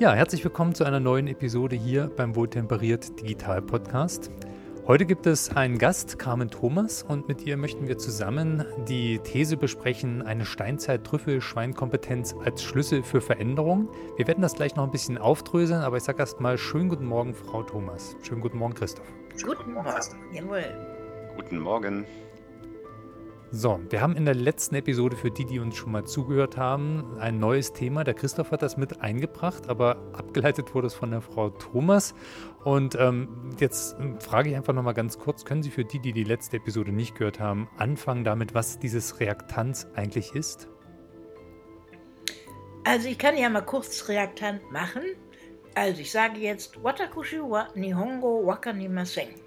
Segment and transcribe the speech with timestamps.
[0.00, 4.28] Ja, herzlich willkommen zu einer neuen Episode hier beim Wohltemperiert Digital Podcast.
[4.88, 9.56] Heute gibt es einen Gast, Carmen Thomas, und mit ihr möchten wir zusammen die These
[9.56, 13.88] besprechen, eine Steinzeit-Trüffel-Schweinkompetenz als Schlüssel für Veränderung.
[14.16, 17.06] Wir werden das gleich noch ein bisschen aufdröseln, aber ich sage erst mal schönen guten
[17.06, 18.16] Morgen, Frau Thomas.
[18.22, 19.06] Schönen guten Morgen, Christoph.
[19.44, 19.88] Guten Morgen.
[20.32, 20.64] Jawohl.
[21.36, 22.04] Guten Morgen.
[23.56, 27.16] So, wir haben in der letzten Episode für die, die uns schon mal zugehört haben,
[27.20, 28.02] ein neues Thema.
[28.02, 32.16] Der Christoph hat das mit eingebracht, aber abgeleitet wurde es von der Frau Thomas.
[32.64, 36.24] Und ähm, jetzt frage ich einfach nochmal ganz kurz, können Sie für die, die die
[36.24, 40.68] letzte Episode nicht gehört haben, anfangen damit, was dieses Reaktanz eigentlich ist?
[42.82, 45.02] Also ich kann ja mal kurz Reaktant machen.
[45.76, 49.43] Also ich sage jetzt Watakushi wa Nihongo wakanimasen.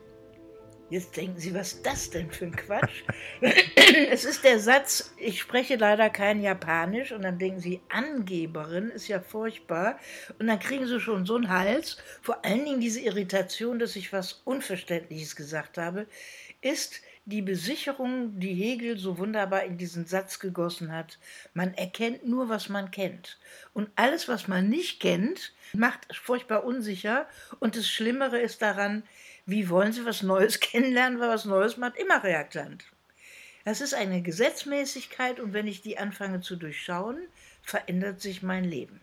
[0.90, 3.04] Jetzt denken Sie, was ist das denn für ein Quatsch?
[4.10, 9.10] es ist der Satz, ich spreche leider kein Japanisch und dann denken Sie, Angeberin ist
[9.10, 10.00] ja furchtbar
[10.40, 11.98] und dann kriegen Sie schon so einen Hals.
[12.22, 16.08] Vor allen Dingen diese Irritation, dass ich was Unverständliches gesagt habe,
[16.62, 21.20] ist die Besicherung, die Hegel so wunderbar in diesen Satz gegossen hat.
[21.54, 23.38] Man erkennt nur, was man kennt.
[23.74, 27.28] Und alles, was man nicht kennt, macht furchtbar unsicher.
[27.60, 29.04] Und das Schlimmere ist daran,
[29.48, 32.86] wie wollen Sie was Neues kennenlernen, weil was Neues macht immer reaktant.
[33.66, 37.18] Das ist eine Gesetzmäßigkeit und wenn ich die anfange zu durchschauen,
[37.64, 39.02] verändert sich mein Leben.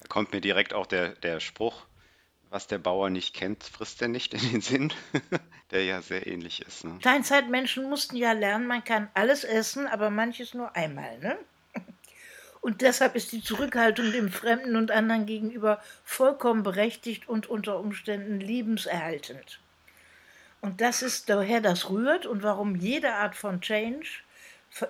[0.00, 1.86] Da kommt mir direkt auch der, der Spruch,
[2.50, 4.92] was der Bauer nicht kennt, frisst er nicht in den Sinn,
[5.70, 6.84] der ja sehr ähnlich ist.
[6.84, 6.96] Ne?
[7.00, 11.18] Steinzeitmenschen mussten ja lernen, man kann alles essen, aber manches nur einmal.
[11.18, 11.38] Ne?
[12.66, 18.40] Und deshalb ist die Zurückhaltung dem Fremden und anderen gegenüber vollkommen berechtigt und unter Umständen
[18.40, 19.60] liebenserhaltend.
[20.60, 24.08] Und das ist daher das rührt und warum jede Art von Change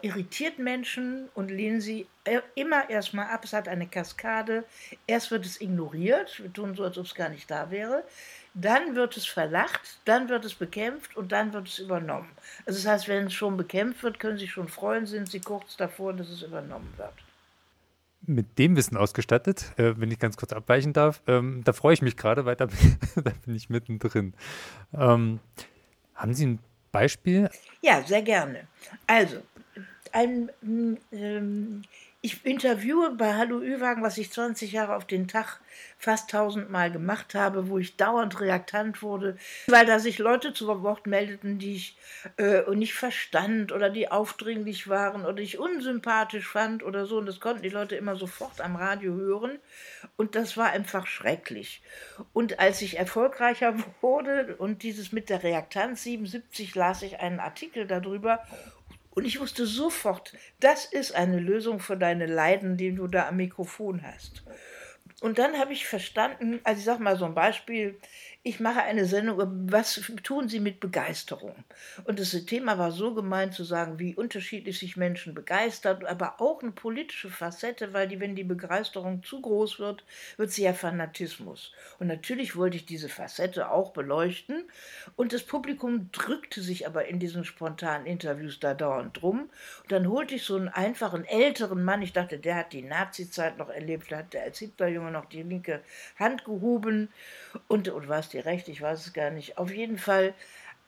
[0.01, 2.07] irritiert Menschen und lehnen sie
[2.55, 3.45] immer erstmal ab.
[3.45, 4.65] Es hat eine Kaskade.
[5.07, 8.05] Erst wird es ignoriert, wir tun so, als ob es gar nicht da wäre.
[8.55, 12.31] Dann wird es verlacht, dann wird es bekämpft und dann wird es übernommen.
[12.65, 15.77] Also das heißt, wenn es schon bekämpft wird, können Sie schon freuen, sind Sie kurz
[15.77, 17.26] davor, dass es übernommen wird
[18.23, 21.23] mit dem Wissen ausgestattet, äh, wenn ich ganz kurz abweichen darf.
[21.27, 22.67] Ähm, da freue ich mich gerade, weil da,
[23.17, 24.35] da, bin ich mittendrin.
[24.93, 25.41] Ähm,
[26.15, 26.59] haben Sie ein
[26.93, 27.51] Beispiel?
[27.83, 28.67] Ja, sehr gerne.
[29.07, 29.43] Also,
[30.13, 30.51] ein,
[31.13, 31.83] ähm,
[32.27, 35.61] ich interviewe bei Hallo Ü-Wagen, was ich 20 Jahre auf den Tag
[35.97, 39.39] fast tausendmal gemacht habe, wo ich dauernd reaktant wurde,
[39.69, 41.97] weil da sich Leute zu Wort meldeten, die ich
[42.37, 47.19] äh, nicht verstand oder die aufdringlich waren oder ich unsympathisch fand oder so.
[47.19, 49.61] Und das konnten die Leute immer sofort am Radio hören.
[50.17, 51.81] Und das war einfach schrecklich.
[52.33, 57.87] Und als ich erfolgreicher wurde und dieses mit der Reaktanz 77 las ich einen Artikel
[57.87, 58.41] darüber
[59.17, 63.39] und ich wusste sofort, das ist eine Lösung für deine Leiden, die du da am
[63.39, 64.45] Mikrofon hast.
[65.23, 67.99] Und dann habe ich verstanden, also ich sage mal so ein Beispiel,
[68.47, 69.43] ich mache eine Sendung,
[69.73, 71.57] was tun Sie mit Begeisterung?
[72.05, 76.63] Und das Thema war so gemeint zu sagen, wie unterschiedlich sich Menschen begeistern, aber auch
[76.63, 80.05] eine politische Facette, weil die, wenn die Begeisterung zu groß wird,
[80.37, 81.73] wird sie ja Fanatismus.
[81.99, 84.63] Und natürlich wollte ich diese Facette auch beleuchten.
[85.17, 89.51] Und das Publikum drückte sich aber in diesen spontanen Interviews da dauernd drum.
[89.83, 93.59] Und dann holte ich so einen einfachen älteren Mann, ich dachte, der hat die Nazi-Zeit
[93.59, 95.81] noch erlebt, da hat der als Hitlerjunge noch die linke
[96.17, 97.09] Hand gehoben
[97.67, 99.59] und, und was die recht, ich weiß es gar nicht.
[99.59, 100.35] Auf jeden Fall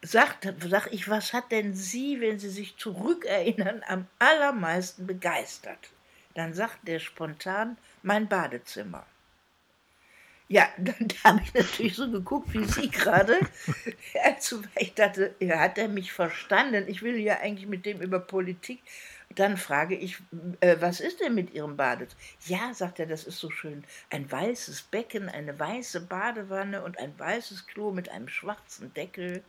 [0.02, 5.90] sagt, sag ich, was hat denn Sie, wenn Sie sich zurückerinnern, am allermeisten begeistert?
[6.34, 9.06] Dann sagt der spontan, mein Badezimmer.
[10.48, 13.38] Ja, dann habe ich natürlich so geguckt wie Sie gerade.
[14.78, 16.84] Ich dachte, hat er mich verstanden?
[16.86, 18.80] Ich will ja eigentlich mit dem über Politik.
[19.38, 20.18] Dann frage ich,
[20.58, 22.16] äh, was ist denn mit Ihrem Bades?
[22.46, 23.84] Ja, sagt er, das ist so schön.
[24.10, 29.44] Ein weißes Becken, eine weiße Badewanne und ein weißes Klo mit einem schwarzen Deckel.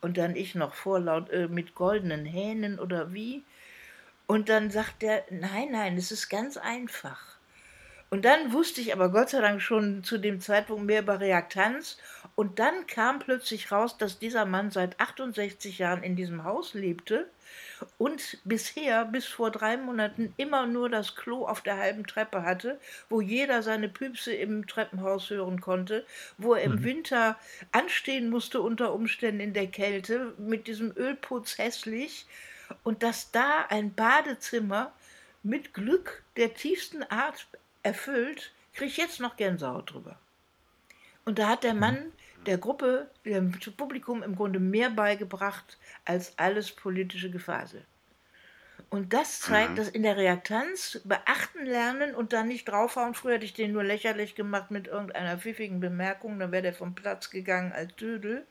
[0.00, 3.44] Und dann ich noch vorlaut äh, mit goldenen Hähnen oder wie.
[4.26, 7.38] Und dann sagt er, nein, nein, es ist ganz einfach.
[8.10, 11.96] Und dann wusste ich aber Gott sei Dank schon zu dem Zeitpunkt mehr über Reaktanz.
[12.34, 17.30] Und dann kam plötzlich raus, dass dieser Mann seit 68 Jahren in diesem Haus lebte
[17.98, 22.80] und bisher, bis vor drei Monaten, immer nur das Klo auf der halben Treppe hatte,
[23.08, 26.06] wo jeder seine Püpse im Treppenhaus hören konnte,
[26.38, 26.84] wo er im mhm.
[26.84, 27.38] Winter
[27.72, 32.26] anstehen musste unter Umständen in der Kälte, mit diesem Ölputz hässlich,
[32.84, 34.92] und dass da ein Badezimmer
[35.42, 37.46] mit Glück der tiefsten Art
[37.82, 40.18] erfüllt, kriege ich jetzt noch Gänsehaut drüber.
[41.24, 42.12] Und da hat der Mann
[42.46, 47.84] der Gruppe, dem Publikum im Grunde mehr beigebracht als alles politische Gefasel.
[48.90, 49.76] Und das zeigt, mhm.
[49.76, 53.14] dass in der Reaktanz beachten lernen und dann nicht draufhauen.
[53.14, 56.94] Früher hätte ich den nur lächerlich gemacht mit irgendeiner pfiffigen Bemerkung, dann wäre der vom
[56.94, 58.46] Platz gegangen als Dödel.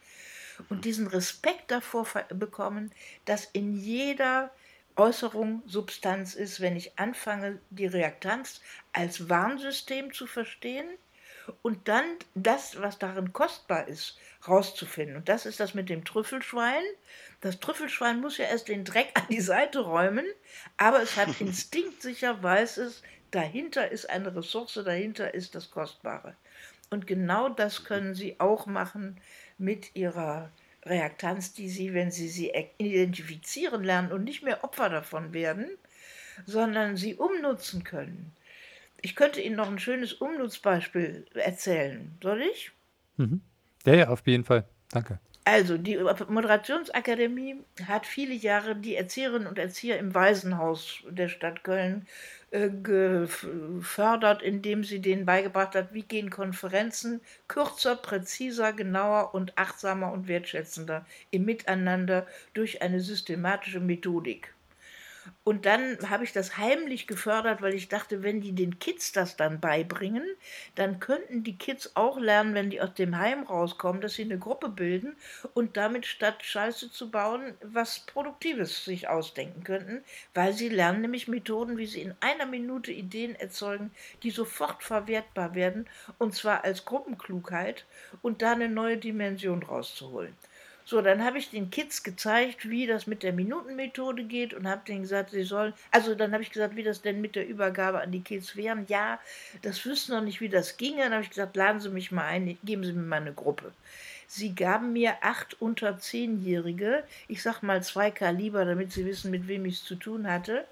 [0.69, 2.91] Und diesen Respekt davor bekommen,
[3.25, 4.51] dass in jeder
[4.95, 8.61] Äußerung Substanz ist, wenn ich anfange, die Reaktanz
[8.93, 10.87] als Warnsystem zu verstehen
[11.61, 12.05] und dann
[12.35, 14.17] das, was darin kostbar ist,
[14.47, 15.17] rauszufinden.
[15.17, 16.83] Und das ist das mit dem Trüffelschwein.
[17.41, 20.25] Das Trüffelschwein muss ja erst den Dreck an die Seite räumen,
[20.77, 26.35] aber es hat instinktsicher, weiß es, dahinter ist eine Ressource, dahinter ist das Kostbare.
[26.89, 29.19] Und genau das können Sie auch machen
[29.57, 30.51] mit Ihrer
[30.83, 35.69] Reaktanz, die Sie, wenn Sie sie identifizieren lernen und nicht mehr Opfer davon werden,
[36.45, 38.33] sondern sie umnutzen können.
[39.01, 42.17] Ich könnte Ihnen noch ein schönes Umnutzbeispiel erzählen.
[42.21, 42.71] Soll ich?
[43.17, 43.41] Mhm.
[43.85, 44.65] Ja, ja, auf jeden Fall.
[44.91, 45.19] Danke.
[45.43, 47.57] Also, die Moderationsakademie
[47.87, 52.05] hat viele Jahre die Erzieherinnen und Erzieher im Waisenhaus der Stadt Köln
[52.51, 60.11] äh, gefördert, indem sie denen beigebracht hat, wie gehen Konferenzen kürzer, präziser, genauer und achtsamer
[60.11, 64.53] und wertschätzender im Miteinander durch eine systematische Methodik.
[65.43, 69.37] Und dann habe ich das heimlich gefördert, weil ich dachte, wenn die den Kids das
[69.37, 70.23] dann beibringen,
[70.75, 74.37] dann könnten die Kids auch lernen, wenn die aus dem Heim rauskommen, dass sie eine
[74.37, 75.15] Gruppe bilden
[75.53, 80.03] und damit statt Scheiße zu bauen, was Produktives sich ausdenken könnten,
[80.33, 83.91] weil sie lernen nämlich Methoden, wie sie in einer Minute Ideen erzeugen,
[84.23, 87.85] die sofort verwertbar werden, und zwar als Gruppenklugheit
[88.21, 90.35] und da eine neue Dimension rauszuholen.
[90.91, 94.81] So, dann habe ich den Kids gezeigt, wie das mit der Minutenmethode geht und habe
[94.85, 98.01] denen gesagt, sie sollen, also dann habe ich gesagt, wie das denn mit der Übergabe
[98.01, 98.85] an die Kids wären.
[98.89, 99.17] Ja,
[99.61, 101.03] das wüssten noch nicht, wie das ginge.
[101.03, 103.71] Dann habe ich gesagt, laden Sie mich mal ein, geben Sie mir mal eine Gruppe.
[104.27, 109.47] Sie gaben mir acht unter zehnjährige, ich sag mal zwei Kaliber, damit Sie wissen, mit
[109.47, 110.65] wem ich es zu tun hatte.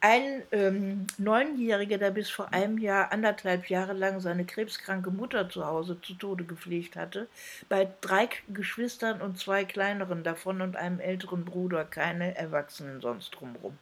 [0.00, 5.66] Ein ähm, Neunjähriger, der bis vor einem Jahr, anderthalb Jahre lang seine krebskranke Mutter zu
[5.66, 7.28] Hause zu Tode gepflegt hatte,
[7.68, 13.78] bei drei Geschwistern und zwei kleineren davon und einem älteren Bruder, keine Erwachsenen sonst drumherum.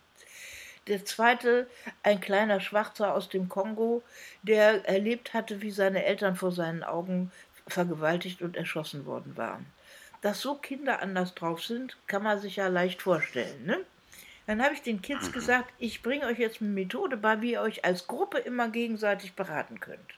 [0.86, 1.66] Der zweite,
[2.02, 4.02] ein kleiner Schwarzer aus dem Kongo,
[4.42, 7.32] der erlebt hatte, wie seine Eltern vor seinen Augen
[7.66, 9.66] vergewaltigt und erschossen worden waren.
[10.20, 13.64] Dass so Kinder anders drauf sind, kann man sich ja leicht vorstellen.
[13.64, 13.78] Ne?
[14.46, 17.62] Dann habe ich den Kids gesagt, ich bringe euch jetzt eine Methode bei, wie ihr
[17.62, 20.14] euch als Gruppe immer gegenseitig beraten könnt.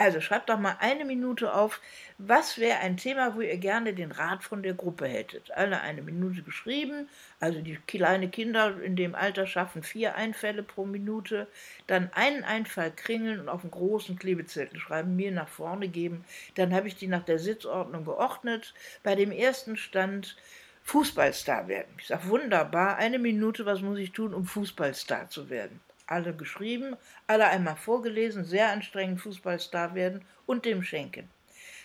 [0.00, 1.80] Also schreibt doch mal eine Minute auf,
[2.18, 5.50] was wäre ein Thema, wo ihr gerne den Rat von der Gruppe hättet.
[5.50, 7.08] Alle eine Minute geschrieben,
[7.40, 11.48] also die kleinen Kinder in dem Alter schaffen vier Einfälle pro Minute,
[11.88, 16.24] dann einen Einfall kringeln und auf einen großen Klebezettel schreiben, mir nach vorne geben.
[16.54, 18.74] Dann habe ich die nach der Sitzordnung geordnet.
[19.02, 20.36] Bei dem ersten stand
[20.88, 21.94] Fußballstar werden.
[21.98, 25.80] Ich sage, wunderbar, eine Minute, was muss ich tun, um Fußballstar zu werden?
[26.06, 26.96] Alle geschrieben,
[27.26, 31.28] alle einmal vorgelesen, sehr anstrengend Fußballstar werden und dem schenken.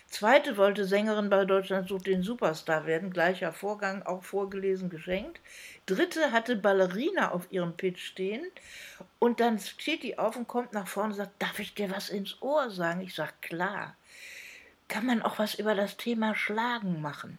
[0.08, 5.38] Zweite wollte Sängerin bei Deutschland sucht den Superstar werden, gleicher Vorgang, auch vorgelesen, geschenkt.
[5.84, 8.46] Dritte hatte Ballerina auf ihrem Pitch stehen
[9.18, 12.08] und dann steht die auf und kommt nach vorne und sagt, darf ich dir was
[12.08, 13.02] ins Ohr sagen?
[13.02, 13.96] Ich sage, klar.
[14.88, 17.36] Kann man auch was über das Thema Schlagen machen?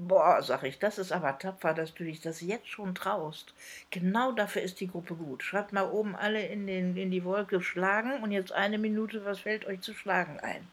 [0.00, 3.52] Boah, sag ich, das ist aber tapfer, dass du dich das jetzt schon traust.
[3.90, 5.42] Genau dafür ist die Gruppe gut.
[5.42, 9.40] Schreibt mal oben alle in, den, in die Wolke schlagen und jetzt eine Minute, was
[9.40, 10.64] fällt euch zu schlagen ein?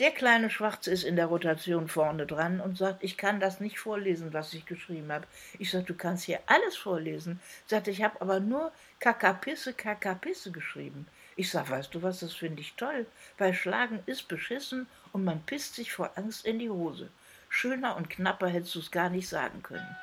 [0.00, 3.78] Der kleine Schwarze ist in der Rotation vorne dran und sagt, ich kann das nicht
[3.78, 5.26] vorlesen, was ich geschrieben habe.
[5.58, 7.40] Ich sage, du kannst hier alles vorlesen.
[7.66, 11.06] Sagt, ich habe aber nur Kakapisse, Kakapisse geschrieben.
[11.36, 13.06] Ich sage, weißt du was, das finde ich toll,
[13.38, 17.08] weil Schlagen ist beschissen und man pisst sich vor Angst in die Hose.
[17.48, 19.96] Schöner und knapper hättest du es gar nicht sagen können.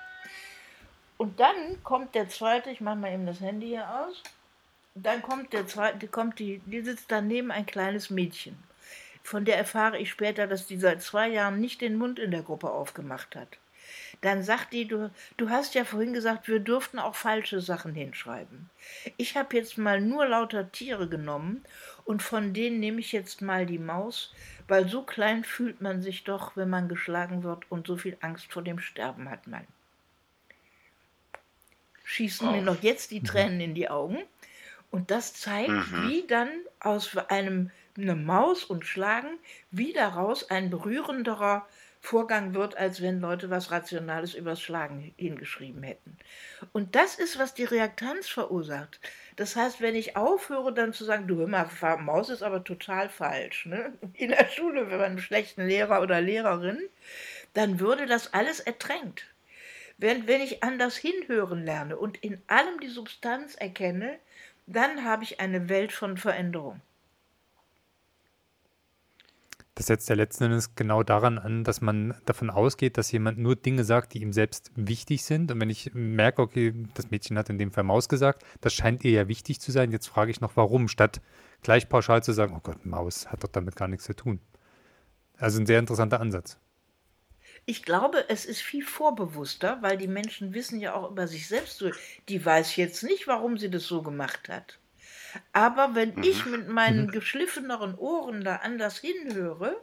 [1.18, 4.22] Und dann kommt der zweite, ich mache mal eben das Handy hier aus.
[4.96, 8.58] Dann kommt der zweite, kommt die, die sitzt daneben ein kleines Mädchen.
[9.24, 12.42] Von der erfahre ich später, dass die seit zwei Jahren nicht den Mund in der
[12.42, 13.58] Gruppe aufgemacht hat.
[14.22, 18.70] Dann sagt die, du, du hast ja vorhin gesagt, wir dürften auch falsche Sachen hinschreiben.
[19.18, 21.64] Ich habe jetzt mal nur lauter Tiere genommen
[22.06, 24.34] und von denen nehme ich jetzt mal die Maus,
[24.68, 28.52] weil so klein fühlt man sich doch, wenn man geschlagen wird und so viel Angst
[28.54, 29.66] vor dem Sterben hat man.
[32.06, 34.20] schießen mir noch jetzt die Tränen in die Augen.
[34.92, 36.10] Und das zeigt, Mhm.
[36.10, 39.38] wie dann aus einem eine Maus und Schlagen,
[39.72, 41.66] wie daraus ein berührenderer
[42.06, 46.18] Vorgang wird, als wenn Leute was Rationales übers Schlagen hingeschrieben hätten.
[46.74, 49.00] Und das ist, was die Reaktanz verursacht.
[49.38, 51.70] Das heißt, wenn ich aufhöre, dann zu sagen, du hör mal,
[52.00, 53.66] Maus ist aber total falsch.
[53.68, 53.94] Ne?
[54.16, 56.78] In der Schule, wenn man einen schlechten Lehrer oder Lehrerin,
[57.54, 59.26] dann würde das alles ertränkt.
[59.98, 64.20] Wenn, wenn ich anders hinhören lerne und in allem die Substanz erkenne,
[64.68, 66.82] dann habe ich eine Welt von Veränderung.
[69.76, 73.56] Das setzt ja letzten Endes genau daran an, dass man davon ausgeht, dass jemand nur
[73.56, 75.52] Dinge sagt, die ihm selbst wichtig sind.
[75.52, 79.04] Und wenn ich merke, okay, das Mädchen hat in dem Fall Maus gesagt, das scheint
[79.04, 81.22] ihr ja wichtig zu sein, jetzt frage ich noch, warum, statt
[81.64, 84.40] gleich pauschal zu sagen, oh Gott, Maus hat doch damit gar nichts zu tun.
[85.38, 86.60] Also ein sehr interessanter Ansatz.
[87.66, 91.84] Ich glaube, es ist viel vorbewusster, weil die Menschen wissen ja auch über sich selbst.
[92.28, 94.80] Die weiß jetzt nicht, warum sie das so gemacht hat.
[95.52, 99.76] Aber wenn ich mit meinen geschliffeneren Ohren da anders hinhöre,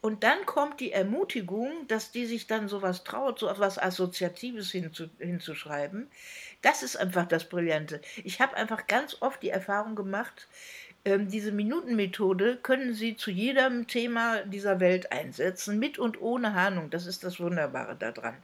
[0.00, 5.08] und dann kommt die Ermutigung, dass die sich dann sowas traut, so etwas Assoziatives hinzu,
[5.18, 6.10] hinzuschreiben.
[6.62, 8.00] Das ist einfach das Brillante.
[8.22, 10.48] Ich habe einfach ganz oft die Erfahrung gemacht,
[11.06, 16.88] ähm, diese Minutenmethode können Sie zu jedem Thema dieser Welt einsetzen, mit und ohne Ahnung.
[16.88, 18.34] Das ist das Wunderbare daran.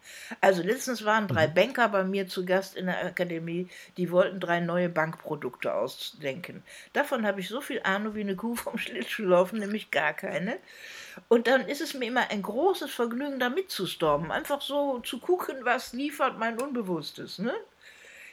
[0.43, 4.61] Also letztens waren drei Banker bei mir zu Gast in der Akademie, die wollten drei
[4.61, 6.63] neue Bankprodukte ausdenken.
[6.93, 10.59] Davon habe ich so viel Ahnung wie eine Kuh vom Schlittschuhlaufen, nämlich gar keine.
[11.29, 14.31] Und dann ist es mir immer ein großes Vergnügen, da mitzustormen.
[14.31, 17.39] Einfach so zu gucken, was liefert mein Unbewusstes.
[17.39, 17.55] Ne?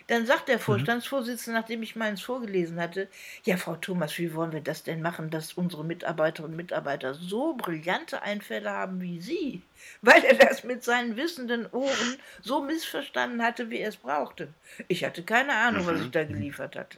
[0.07, 3.09] Dann sagt der Vorstandsvorsitzende, nachdem ich meins vorgelesen hatte,
[3.43, 7.55] ja, Frau Thomas, wie wollen wir das denn machen, dass unsere Mitarbeiterinnen und Mitarbeiter so
[7.55, 9.61] brillante Einfälle haben wie Sie?
[10.01, 14.47] Weil er das mit seinen wissenden Ohren so missverstanden hatte, wie er es brauchte.
[14.87, 16.97] Ich hatte keine Ahnung, was ich da geliefert hatte.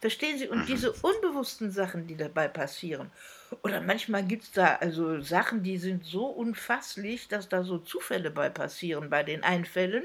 [0.00, 0.48] Verstehen Sie?
[0.48, 3.10] Und diese unbewussten Sachen, die dabei passieren,
[3.62, 8.30] oder manchmal gibt es da also Sachen, die sind so unfasslich, dass da so Zufälle
[8.30, 10.04] bei passieren bei den Einfällen.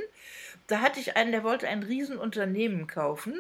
[0.68, 3.40] Da hatte ich einen, der wollte ein Riesenunternehmen kaufen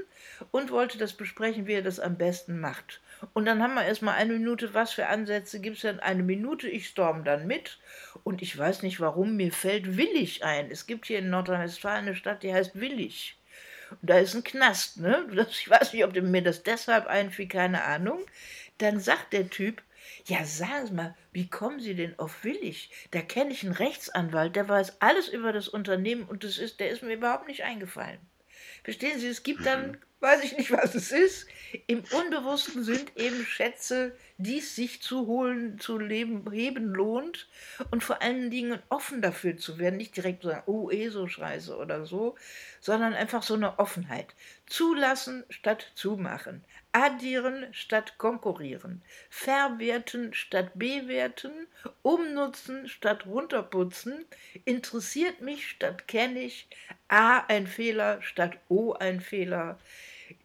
[0.51, 3.01] und wollte das besprechen, wie er das am besten macht.
[3.33, 5.99] Und dann haben wir erstmal eine Minute, was für Ansätze gibt es denn?
[5.99, 7.79] Eine Minute, ich storm dann mit.
[8.23, 10.69] Und ich weiß nicht warum, mir fällt Willig ein.
[10.69, 13.37] Es gibt hier in Nordrhein-Westfalen eine Stadt, die heißt Willig.
[13.89, 15.25] Und da ist ein Knast, ne?
[15.49, 18.19] Ich weiß nicht, ob mir das deshalb einfiel, keine Ahnung.
[18.77, 19.81] Dann sagt der Typ,
[20.25, 22.89] ja, sagen Sie mal, wie kommen Sie denn auf Willig?
[23.11, 26.89] Da kenne ich einen Rechtsanwalt, der weiß alles über das Unternehmen und das ist, der
[26.89, 28.19] ist mir überhaupt nicht eingefallen.
[28.83, 31.47] Verstehen Sie, es gibt dann, weiß ich nicht, was es ist.
[31.87, 37.47] Im Unbewussten sind eben Schätze, die es sich zu holen, zu leben, heben lohnt
[37.91, 39.97] und vor allen Dingen offen dafür zu werden.
[39.97, 42.35] Nicht direkt sagen, oh, eh so scheiße oder so,
[42.79, 44.33] sondern einfach so eine Offenheit.
[44.65, 46.63] Zulassen statt zumachen.
[46.91, 49.03] Addieren statt konkurrieren.
[49.29, 51.51] Verwerten statt bewerten.
[52.01, 54.25] Umnutzen statt runterputzen.
[54.63, 56.67] Interessiert mich statt kenne ich.
[57.09, 59.77] A ein Fehler statt O ein Fehler.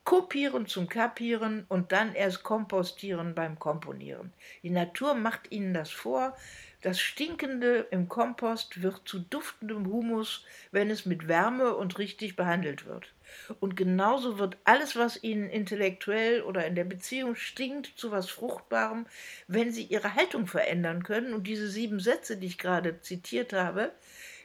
[0.05, 4.33] Kopieren zum Kapieren und dann erst kompostieren beim Komponieren.
[4.63, 6.37] Die Natur macht ihnen das vor.
[6.83, 12.87] Das Stinkende im Kompost wird zu duftendem Humus, wenn es mit Wärme und richtig behandelt
[12.87, 13.13] wird.
[13.61, 19.07] Und genauso wird alles, was ihnen intellektuell oder in der Beziehung stinkt, zu was Fruchtbarem,
[19.47, 21.35] wenn sie ihre Haltung verändern können.
[21.35, 23.93] Und diese sieben Sätze, die ich gerade zitiert habe,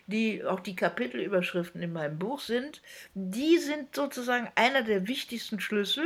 [0.07, 2.81] die auch die Kapitelüberschriften in meinem Buch sind,
[3.13, 6.05] die sind sozusagen einer der wichtigsten Schlüssel.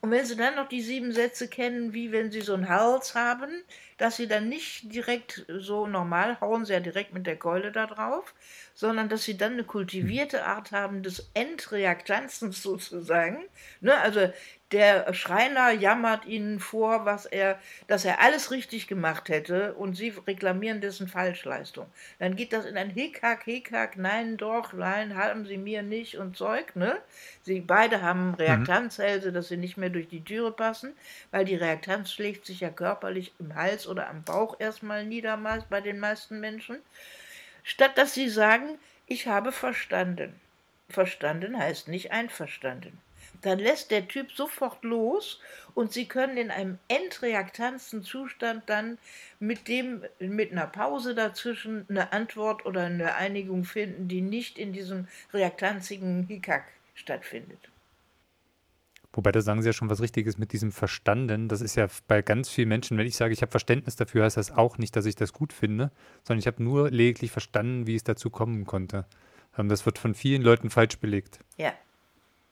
[0.00, 3.14] Und wenn Sie dann noch die sieben Sätze kennen, wie wenn Sie so einen Hals
[3.14, 3.50] haben,
[3.98, 7.86] dass Sie dann nicht direkt so normal hauen, Sie ja direkt mit der Keule da
[7.86, 8.34] drauf,
[8.76, 13.38] sondern dass Sie dann eine kultivierte Art haben des Endreaktanzens sozusagen.
[13.80, 13.96] Ne?
[13.98, 14.30] Also
[14.70, 20.12] der Schreiner jammert Ihnen vor, was er, dass er alles richtig gemacht hätte und Sie
[20.26, 21.86] reklamieren dessen Falschleistung.
[22.18, 26.36] Dann geht das in ein Hickhack, Hickhack, nein, doch, nein, haben Sie mir nicht und
[26.36, 26.98] Zeug, ne?
[27.44, 30.92] Sie beide haben Reaktanzhälse, dass sie nicht mehr durch die Türe passen,
[31.30, 35.38] weil die Reaktanz schlägt sich ja körperlich im Hals oder am Bauch erstmal nieder
[35.70, 36.78] bei den meisten Menschen.
[37.66, 40.40] Statt dass sie sagen, ich habe verstanden.
[40.88, 42.98] Verstanden heißt nicht einverstanden
[43.42, 45.40] dann lässt der Typ sofort los
[45.74, 48.98] und Sie können in einem endreaktanzen Zustand dann
[49.38, 54.72] mit dem, mit einer Pause dazwischen eine Antwort oder eine Einigung finden, die nicht in
[54.72, 57.68] diesem reaktanzigen Hickhack stattfindet.
[59.16, 61.48] Wobei da sagen Sie ja schon was Richtiges mit diesem Verstanden.
[61.48, 64.36] Das ist ja bei ganz vielen Menschen, wenn ich sage, ich habe Verständnis dafür, heißt
[64.36, 65.90] das auch nicht, dass ich das gut finde,
[66.22, 69.06] sondern ich habe nur lediglich verstanden, wie es dazu kommen konnte.
[69.56, 71.40] Ähm, das wird von vielen Leuten falsch belegt.
[71.56, 71.72] Ja.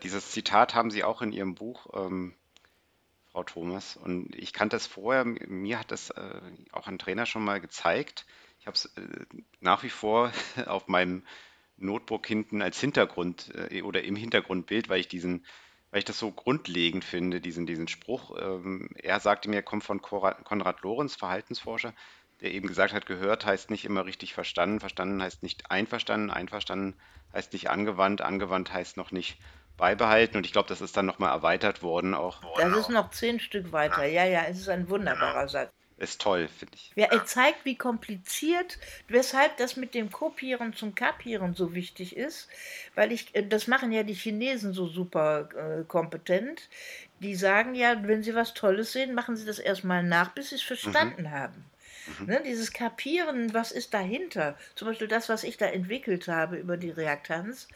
[0.02, 2.34] Dieses Zitat haben Sie auch in Ihrem Buch, ähm,
[3.30, 3.96] Frau Thomas.
[3.96, 6.40] Und ich kannte es vorher, mir hat das äh,
[6.72, 8.26] auch ein Trainer schon mal gezeigt.
[8.58, 9.26] Ich habe es äh,
[9.60, 10.32] nach wie vor
[10.66, 11.24] auf meinem
[11.76, 15.44] Notebook hinten als Hintergrund äh, oder im Hintergrundbild, weil ich diesen,
[15.94, 18.36] weil ich das so grundlegend finde, diesen, diesen Spruch.
[18.36, 21.94] Ähm, er sagte mir, er kommt von Konrad Lorenz, Verhaltensforscher,
[22.40, 26.96] der eben gesagt hat, gehört heißt nicht immer richtig verstanden, verstanden heißt nicht einverstanden, einverstanden
[27.32, 29.38] heißt nicht angewandt, angewandt heißt noch nicht
[29.76, 32.40] beibehalten und ich glaube, das ist dann nochmal erweitert worden auch.
[32.56, 35.70] Das ist noch zehn Stück weiter, ja, ja, es ist ein wunderbarer Satz.
[35.96, 36.90] Ist toll, finde ich.
[36.96, 42.48] Ja, er zeigt, wie kompliziert, weshalb das mit dem Kopieren zum Kapieren so wichtig ist,
[42.96, 46.68] weil ich, äh, das machen ja die Chinesen so super äh, kompetent.
[47.20, 50.56] Die sagen ja, wenn sie was Tolles sehen, machen sie das erstmal nach, bis sie
[50.56, 51.30] es verstanden mhm.
[51.30, 51.64] haben.
[52.06, 52.26] Mhm.
[52.26, 56.76] Ne, dieses Kapieren, was ist dahinter, zum Beispiel das, was ich da entwickelt habe über
[56.76, 57.68] die Reaktanz,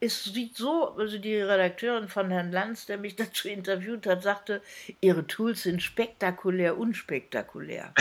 [0.00, 4.62] es sieht so, also die Redakteurin von Herrn Lanz, der mich dazu interviewt hat, sagte,
[5.00, 7.92] ihre Tools sind spektakulär, unspektakulär.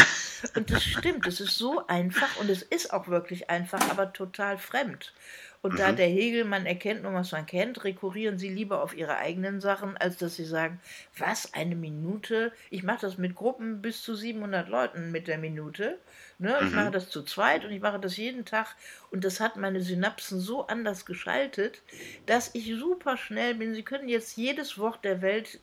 [0.56, 4.58] Und das stimmt, es ist so einfach und es ist auch wirklich einfach, aber total
[4.58, 5.14] fremd.
[5.62, 5.78] Und mhm.
[5.78, 9.62] da der Hegel, man erkennt nur, was man kennt, rekurrieren sie lieber auf ihre eigenen
[9.62, 10.80] Sachen, als dass sie sagen,
[11.18, 12.52] was, eine Minute?
[12.70, 16.00] Ich mache das mit Gruppen bis zu 700 Leuten mit der Minute.
[16.40, 16.58] Ne?
[16.62, 16.76] Ich mhm.
[16.76, 18.76] mache das zu zweit und ich mache das jeden Tag.
[19.12, 21.84] Und das hat meine Synapsen so anders geschaltet,
[22.26, 23.76] dass ich super schnell bin.
[23.76, 25.60] Sie können jetzt jedes Wort der Welt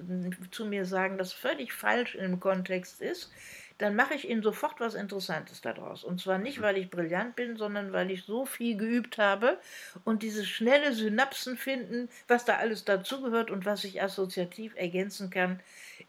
[0.53, 3.31] zu mir sagen, das völlig falsch im Kontext ist
[3.79, 6.05] dann mache ich Ihnen sofort was Interessantes daraus.
[6.05, 9.59] Und zwar nicht, weil ich brillant bin, sondern weil ich so viel geübt habe
[10.05, 15.61] und dieses schnelle Synapsen finden, was da alles dazugehört und was ich assoziativ ergänzen kann,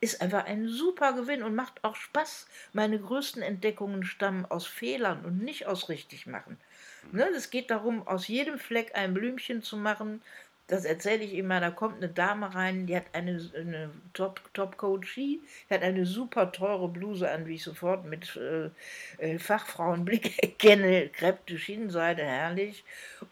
[0.01, 2.47] ist einfach ein super Gewinn und macht auch Spaß.
[2.73, 6.57] Meine größten Entdeckungen stammen aus Fehlern und nicht aus Richtigmachen.
[7.11, 10.21] Ne, es geht darum, aus jedem Fleck ein Blümchen zu machen,
[10.69, 15.73] das erzähle ich immer, da kommt eine Dame rein, die hat eine, eine Top-Coachie, die
[15.73, 18.69] hat eine super teure Bluse an, wie ich sofort mit äh,
[19.17, 22.83] äh Fachfrauenblick erkenne, Kreppte Schienenseide, herrlich.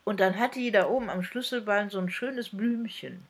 [0.04, 3.24] Und dann hat die da oben am Schlüsselbein so ein schönes Blümchen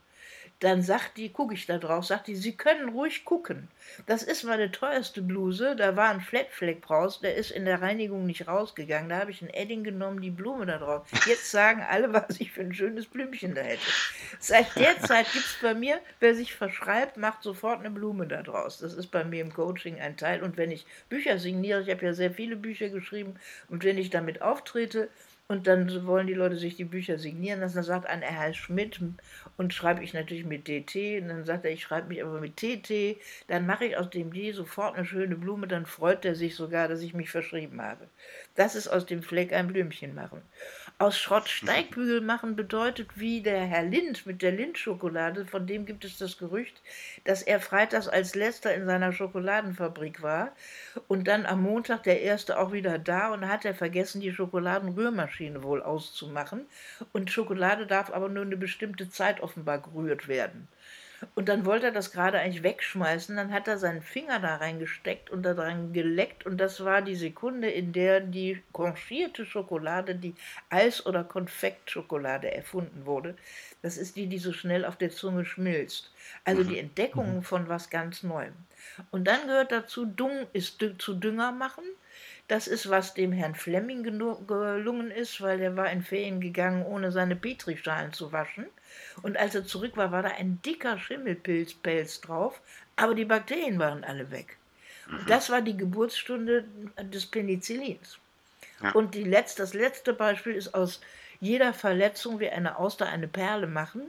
[0.59, 3.67] dann sagt die, gucke ich da drauf, sagt die, Sie können ruhig gucken.
[4.07, 8.25] Das ist meine teuerste Bluse, da war ein Flatfleck raus, der ist in der Reinigung
[8.25, 9.09] nicht rausgegangen.
[9.09, 11.07] Da habe ich ein Edding genommen, die Blume da drauf.
[11.27, 13.85] Jetzt sagen alle, was ich für ein schönes Blümchen da hätte.
[14.39, 18.41] Seit der Zeit gibt es bei mir, wer sich verschreibt, macht sofort eine Blume da
[18.41, 18.79] draus.
[18.79, 20.41] Das ist bei mir im Coaching ein Teil.
[20.41, 23.35] Und wenn ich Bücher signiere, ich habe ja sehr viele Bücher geschrieben,
[23.69, 25.09] und wenn ich damit auftrete,
[25.49, 27.75] und dann wollen die Leute sich die Bücher signieren lassen.
[27.75, 28.99] Dann sagt einer, er heißt Schmidt
[29.55, 31.21] und schreibe ich natürlich mit DT.
[31.21, 33.17] Und dann sagt er, ich schreibe mich aber mit TT.
[33.47, 35.67] Dann mache ich aus dem D sofort eine schöne Blume.
[35.67, 38.07] Dann freut er sich sogar, dass ich mich verschrieben habe.
[38.55, 40.41] Das ist aus dem Fleck ein Blümchen machen.
[40.97, 46.03] Aus Schrott Steigbügel machen bedeutet, wie der Herr Lind mit der Lind-Schokolade, von dem gibt
[46.03, 46.81] es das Gerücht,
[47.23, 50.51] dass er freitags als letzter in seiner Schokoladenfabrik war
[51.07, 55.36] und dann am Montag der erste auch wieder da und hat er vergessen, die Schokoladenrührmaschine
[55.63, 56.65] wohl auszumachen.
[57.13, 60.67] Und Schokolade darf aber nur eine bestimmte Zeit offenbar gerührt werden.
[61.33, 63.35] Und dann wollte er das gerade eigentlich wegschmeißen.
[63.35, 66.45] Dann hat er seinen Finger da reingesteckt und daran geleckt.
[66.45, 70.35] Und das war die Sekunde, in der die konchierte Schokolade, die
[70.69, 73.35] Eis- oder Konfektschokolade erfunden wurde.
[73.81, 76.11] Das ist die, die so schnell auf der Zunge schmilzt.
[76.43, 76.89] Also die mhm.
[76.89, 77.43] Entdeckung mhm.
[77.43, 78.53] von was ganz Neuem.
[79.11, 81.83] Und dann gehört dazu, Dung ist zu Dünger machen.
[82.47, 87.11] Das ist, was dem Herrn Flemming gelungen ist, weil er war in Ferien gegangen, ohne
[87.11, 88.67] seine Petrischalen zu waschen.
[89.21, 92.61] Und als er zurück war, war da ein dicker Schimmelpilzpelz drauf,
[92.95, 94.57] aber die Bakterien waren alle weg.
[95.09, 95.25] Mhm.
[95.27, 96.63] Das war die Geburtsstunde
[97.01, 98.17] des Penicillins.
[98.81, 98.91] Ja.
[98.91, 101.01] Und die letzte, das letzte Beispiel ist aus
[101.39, 104.03] jeder Verletzung wie eine Auster eine Perle machen.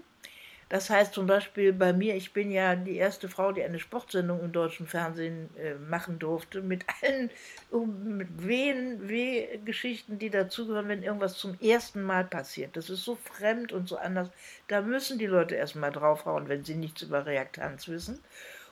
[0.69, 4.41] Das heißt zum Beispiel bei mir, ich bin ja die erste Frau, die eine Sportsendung
[4.41, 7.31] im deutschen Fernsehen äh, machen durfte, mit allen
[7.71, 12.77] mit Wehen, Wehgeschichten, die dazugehören, wenn irgendwas zum ersten Mal passiert.
[12.77, 14.29] Das ist so fremd und so anders.
[14.67, 18.21] Da müssen die Leute erstmal draufhauen, wenn sie nichts über Reaktanz wissen.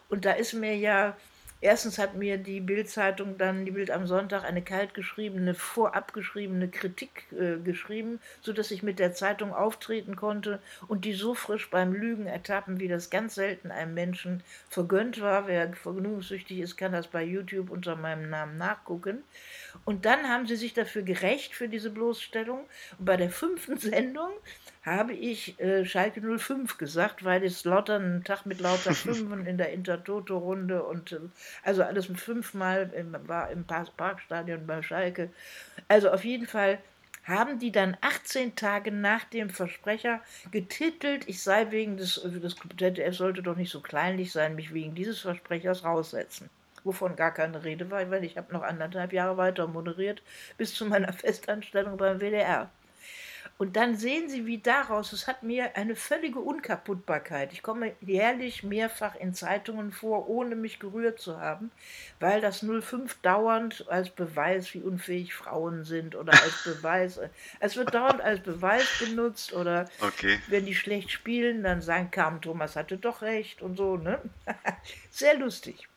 [0.09, 1.17] Und da ist mir ja
[1.67, 6.69] Erstens hat mir die Bildzeitung dann, die Bild am Sonntag, eine kalt geschriebene, vorab geschriebene
[6.69, 11.93] Kritik äh, geschrieben, sodass ich mit der Zeitung auftreten konnte und die so frisch beim
[11.93, 15.49] Lügen ertappen, wie das ganz selten einem Menschen vergönnt war.
[15.49, 19.25] Wer vergnügungssüchtig ist, kann das bei YouTube unter meinem Namen nachgucken.
[19.85, 22.61] Und dann haben sie sich dafür gerecht, für diese Bloßstellung.
[22.97, 24.31] Und bei der fünften Sendung
[24.87, 29.59] habe ich äh, Schalke 05 gesagt, weil es lauter einen Tag mit lauter Fünfen in
[29.59, 31.19] der Intertoto-Runde und äh,
[31.65, 35.31] also alles mit fünfmal im, war im Parkstadion bei Schalke.
[35.89, 36.79] Also auf jeden Fall
[37.25, 40.21] haben die dann 18 Tage nach dem Versprecher
[40.53, 44.95] getitelt, ich sei wegen des, des ZDF sollte doch nicht so kleinlich sein, mich wegen
[44.95, 46.49] dieses Versprechers raussetzen.
[46.85, 50.23] Wovon gar keine Rede war, weil ich habe noch anderthalb Jahre weiter moderiert,
[50.57, 52.71] bis zu meiner Festanstellung beim WDR.
[53.59, 57.55] Und dann sehen Sie, wie daraus, es hat mir eine völlige Unkaputtbarkeit.
[57.55, 61.71] Ich komme jährlich mehrfach in Zeitungen vor, ohne mich gerührt zu haben,
[62.21, 67.19] weil das 05 dauernd als Beweis, wie unfähig Frauen sind oder als Beweis,
[67.59, 70.39] es wird dauernd als Beweis benutzt oder okay.
[70.49, 74.21] wenn die schlecht spielen, dann sagen, Carmen Thomas hatte doch recht und so, ne?
[75.11, 75.89] Sehr lustig.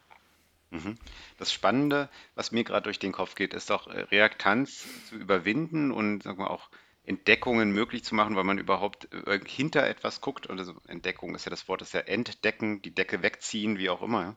[0.71, 0.97] Mhm.
[1.37, 5.91] Das Spannende, was mir gerade durch den Kopf geht, ist doch äh, Reaktanz zu überwinden
[5.91, 6.69] und sagen wir auch
[7.09, 10.47] Entdeckungen möglich zu machen, weil man überhaupt äh, hinter etwas guckt.
[10.47, 14.35] Also Entdeckung ist ja das Wort, ist ja entdecken, die Decke wegziehen, wie auch immer.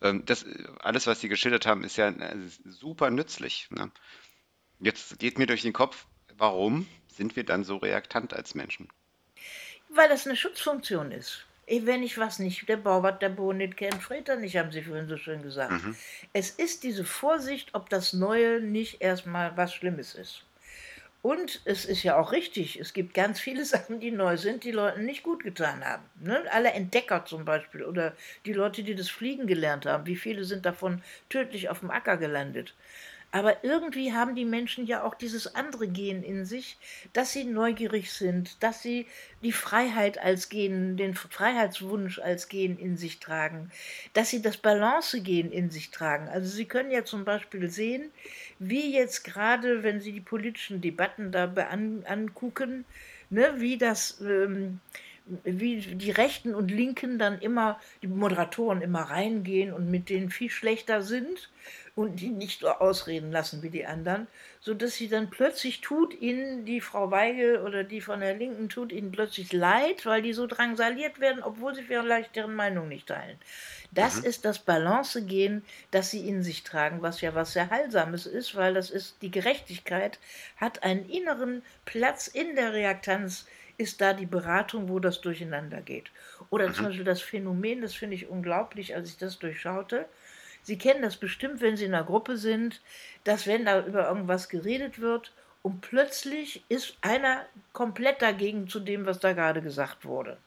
[0.00, 0.46] Ähm, das,
[0.78, 3.68] alles, was Sie geschildert haben, ist ja äh, super nützlich.
[3.70, 3.90] Ne?
[4.78, 6.06] Jetzt geht mir durch den Kopf,
[6.38, 8.88] warum sind wir dann so reaktant als Menschen?
[9.88, 11.44] Weil das eine Schutzfunktion ist.
[11.68, 14.82] Wenn ich was nicht, der Bauwart, der Bohnen nicht kennt, fred er nicht, haben Sie
[14.82, 15.72] vorhin so schön gesagt.
[15.72, 15.96] Mhm.
[16.32, 20.45] Es ist diese Vorsicht, ob das Neue nicht erstmal was Schlimmes ist.
[21.22, 24.70] Und es ist ja auch richtig, es gibt ganz viele Sachen, die neu sind, die
[24.70, 26.04] Leuten nicht gut getan haben.
[26.20, 26.44] Ne?
[26.50, 30.66] Alle Entdecker zum Beispiel oder die Leute, die das Fliegen gelernt haben, wie viele sind
[30.66, 32.74] davon tödlich auf dem Acker gelandet.
[33.32, 36.78] Aber irgendwie haben die Menschen ja auch dieses andere Gen in sich,
[37.12, 39.06] dass sie neugierig sind, dass sie
[39.42, 43.70] die Freiheit als Gen, den Freiheitswunsch als Gen in sich tragen,
[44.14, 46.28] dass sie das Balance-Gen in sich tragen.
[46.28, 48.10] Also sie können ja zum Beispiel sehen,
[48.58, 52.84] wie jetzt gerade, wenn sie die politischen Debatten da an, angucken,
[53.28, 54.20] ne, wie das.
[54.20, 54.80] Ähm,
[55.42, 60.50] wie die Rechten und Linken dann immer, die Moderatoren immer reingehen und mit denen viel
[60.50, 61.50] schlechter sind
[61.96, 64.26] und die nicht so ausreden lassen wie die anderen,
[64.60, 68.92] sodass sie dann plötzlich tut ihnen, die Frau Weigel oder die von der Linken tut
[68.92, 73.38] ihnen plötzlich leid, weil die so drangsaliert werden, obwohl sie vielleicht deren Meinung nicht teilen.
[73.92, 74.24] Das mhm.
[74.26, 78.74] ist das Balancegehen, das sie in sich tragen, was ja was sehr Heilsames ist, weil
[78.74, 80.18] das ist, die Gerechtigkeit
[80.58, 83.46] hat einen inneren Platz in der Reaktanz,
[83.78, 86.10] ist da die Beratung, wo das durcheinander geht.
[86.50, 86.88] Oder zum mhm.
[86.88, 90.04] Beispiel das Phänomen, das finde ich unglaublich, als ich das durchschaute.
[90.66, 92.80] Sie kennen das bestimmt, wenn Sie in einer Gruppe sind,
[93.22, 95.30] dass wenn da über irgendwas geredet wird
[95.62, 100.38] und plötzlich ist einer komplett dagegen zu dem, was da gerade gesagt wurde.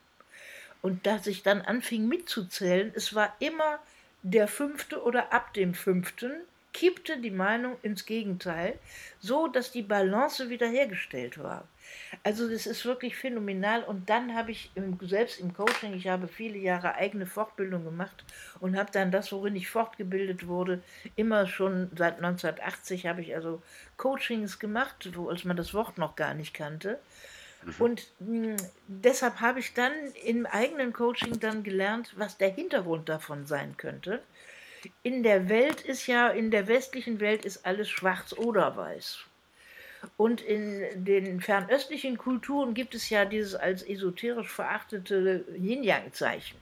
[0.82, 3.78] Und dass ich dann anfing mitzuzählen, es war immer
[4.22, 6.32] der fünfte oder ab dem fünften,
[6.74, 8.78] kippte die Meinung ins Gegenteil,
[9.20, 11.66] so dass die Balance wiederhergestellt war.
[12.22, 13.82] Also das ist wirklich phänomenal.
[13.84, 18.24] Und dann habe ich im, selbst im Coaching, ich habe viele Jahre eigene Fortbildung gemacht
[18.60, 20.82] und habe dann das, worin ich fortgebildet wurde,
[21.16, 23.62] immer schon seit 1980 habe ich also
[23.96, 26.98] Coachings gemacht, wo als man das Wort noch gar nicht kannte.
[27.64, 27.74] Mhm.
[27.78, 29.92] Und mh, hm, deshalb habe ich dann
[30.24, 34.22] im eigenen Coaching dann gelernt, was der Hintergrund davon sein könnte.
[35.02, 39.24] In der Welt ist ja, in der westlichen Welt ist alles schwarz oder weiß.
[40.16, 46.58] Und in den fernöstlichen Kulturen gibt es ja dieses als esoterisch verachtete Yin-Yang-Zeichen.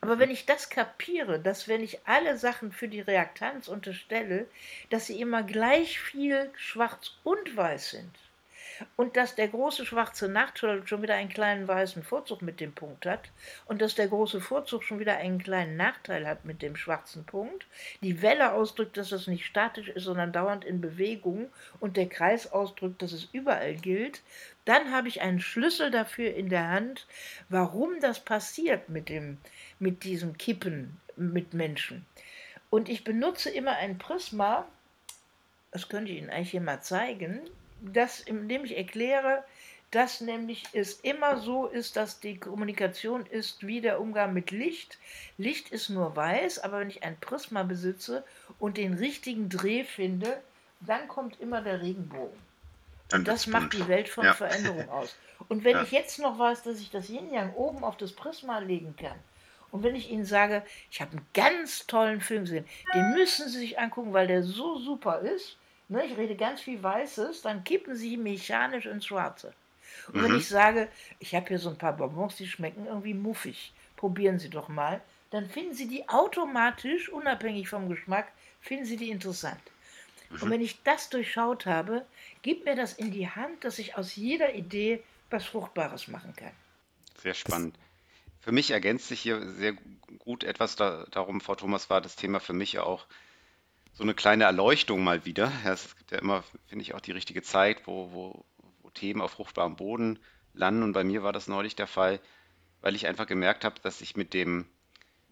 [0.00, 4.46] Aber wenn ich das kapiere, dass wenn ich alle Sachen für die Reaktanz unterstelle,
[4.90, 8.12] dass sie immer gleich viel schwarz und weiß sind,
[8.96, 13.06] und dass der große schwarze Nachteil schon wieder einen kleinen weißen Vorzug mit dem Punkt
[13.06, 13.30] hat
[13.66, 17.66] und dass der große Vorzug schon wieder einen kleinen Nachteil hat mit dem schwarzen Punkt,
[18.02, 22.52] die Welle ausdrückt, dass es nicht statisch ist, sondern dauernd in Bewegung und der Kreis
[22.52, 24.22] ausdrückt, dass es überall gilt,
[24.64, 27.06] dann habe ich einen Schlüssel dafür in der Hand,
[27.48, 29.38] warum das passiert mit, dem,
[29.78, 32.04] mit diesem Kippen mit Menschen.
[32.68, 34.66] Und ich benutze immer ein Prisma,
[35.70, 37.40] das könnte ich Ihnen eigentlich hier mal zeigen
[37.80, 39.44] das, indem ich erkläre,
[39.90, 44.98] dass nämlich es immer so ist, dass die Kommunikation ist wie der Umgang mit Licht.
[45.38, 48.24] Licht ist nur weiß, aber wenn ich ein Prisma besitze
[48.58, 50.42] und den richtigen Dreh finde,
[50.80, 52.36] dann kommt immer der Regenbogen.
[53.12, 54.34] Und das macht die Welt von ja.
[54.34, 55.14] Veränderung aus.
[55.48, 55.82] Und wenn ja.
[55.82, 59.16] ich jetzt noch weiß, dass ich das Yin-Yang oben auf das Prisma legen kann,
[59.70, 63.58] und wenn ich Ihnen sage, ich habe einen ganz tollen Film gesehen, den müssen Sie
[63.58, 65.56] sich angucken, weil der so super ist,
[65.88, 69.52] ne, ich rede ganz viel Weißes, dann kippen sie mechanisch ins Schwarze.
[70.08, 70.24] Und mhm.
[70.24, 74.38] wenn ich sage, ich habe hier so ein paar Bonbons, die schmecken irgendwie muffig, probieren
[74.38, 78.28] Sie doch mal, dann finden Sie die automatisch, unabhängig vom Geschmack,
[78.60, 79.60] finden Sie die interessant.
[80.30, 80.42] Mhm.
[80.42, 82.04] Und wenn ich das durchschaut habe,
[82.42, 86.52] gibt mir das in die Hand, dass ich aus jeder Idee was Fruchtbares machen kann.
[87.20, 87.76] Sehr spannend.
[88.40, 89.74] Für mich ergänzt sich hier sehr
[90.18, 93.06] gut etwas da, darum, Frau Thomas, war das Thema für mich ja auch
[93.96, 95.50] so eine kleine Erleuchtung mal wieder.
[95.64, 98.44] Ja, es gibt ja immer, finde ich, auch die richtige Zeit, wo, wo,
[98.82, 100.18] wo Themen auf fruchtbarem Boden
[100.52, 100.82] landen.
[100.82, 102.20] Und bei mir war das neulich der Fall,
[102.82, 104.66] weil ich einfach gemerkt habe, dass ich mit dem,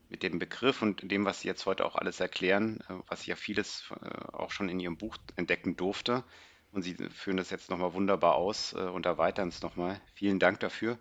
[0.08, 3.26] mit dem Begriff und dem, was Sie jetzt heute auch alles erklären, äh, was ich
[3.26, 6.24] ja vieles äh, auch schon in Ihrem Buch entdecken durfte,
[6.72, 10.00] und Sie führen das jetzt nochmal wunderbar aus äh, und erweitern es nochmal.
[10.14, 10.98] Vielen Dank dafür.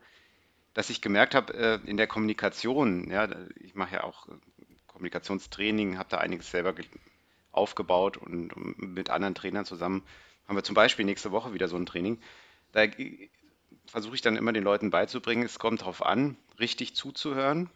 [0.74, 4.28] Dass ich gemerkt habe, in der Kommunikation, ja, ich mache ja auch
[4.88, 6.74] Kommunikationstraining, habe da einiges selber
[7.54, 10.04] aufgebaut und mit anderen Trainern zusammen
[10.48, 12.20] haben wir zum Beispiel nächste Woche wieder so ein Training.
[12.74, 12.88] Da
[13.86, 17.70] versuche ich dann immer den Leuten beizubringen, es kommt darauf an, richtig zuzuhören,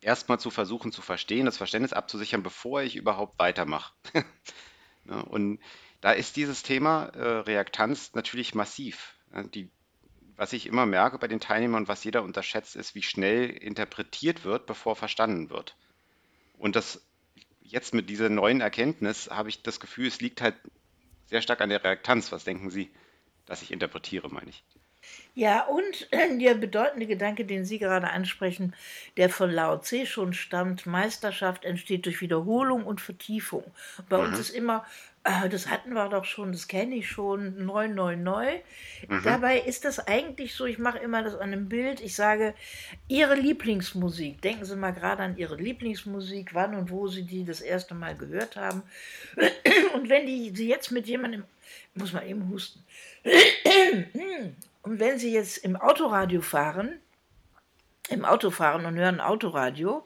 [0.00, 3.92] erstmal zu versuchen zu verstehen, das Verständnis abzusichern, bevor ich überhaupt weitermache.
[5.04, 5.58] Ne, und
[6.02, 9.14] da ist dieses Thema äh, Reaktanz natürlich massiv.
[9.54, 9.70] Die,
[10.36, 14.44] was ich immer merke bei den Teilnehmern und was jeder unterschätzt, ist, wie schnell interpretiert
[14.44, 15.76] wird, bevor verstanden wird.
[16.58, 17.07] Und das
[17.68, 20.56] jetzt mit dieser neuen Erkenntnis habe ich das Gefühl, es liegt halt
[21.26, 22.32] sehr stark an der Reaktanz.
[22.32, 22.90] Was denken Sie,
[23.46, 24.64] dass ich interpretiere, meine ich?
[25.34, 26.08] Ja, und
[26.40, 28.74] der bedeutende Gedanke, den Sie gerade ansprechen,
[29.16, 33.64] der von Lao Tse schon stammt, Meisterschaft entsteht durch Wiederholung und Vertiefung.
[34.08, 34.24] Bei mhm.
[34.24, 34.84] uns ist immer,
[35.24, 38.60] das hatten wir doch schon, das kenne ich schon, neu, neu, neu.
[39.08, 39.22] Mhm.
[39.24, 42.54] Dabei ist das eigentlich so, ich mache immer das an einem Bild, ich sage,
[43.08, 47.60] Ihre Lieblingsmusik, denken Sie mal gerade an Ihre Lieblingsmusik, wann und wo Sie die das
[47.60, 48.82] erste Mal gehört haben.
[49.94, 51.44] Und wenn die, Sie jetzt mit jemandem,
[51.94, 52.84] muss man eben husten,
[54.82, 57.00] und wenn Sie jetzt im Autoradio fahren,
[58.08, 60.04] im Auto fahren und hören Autoradio,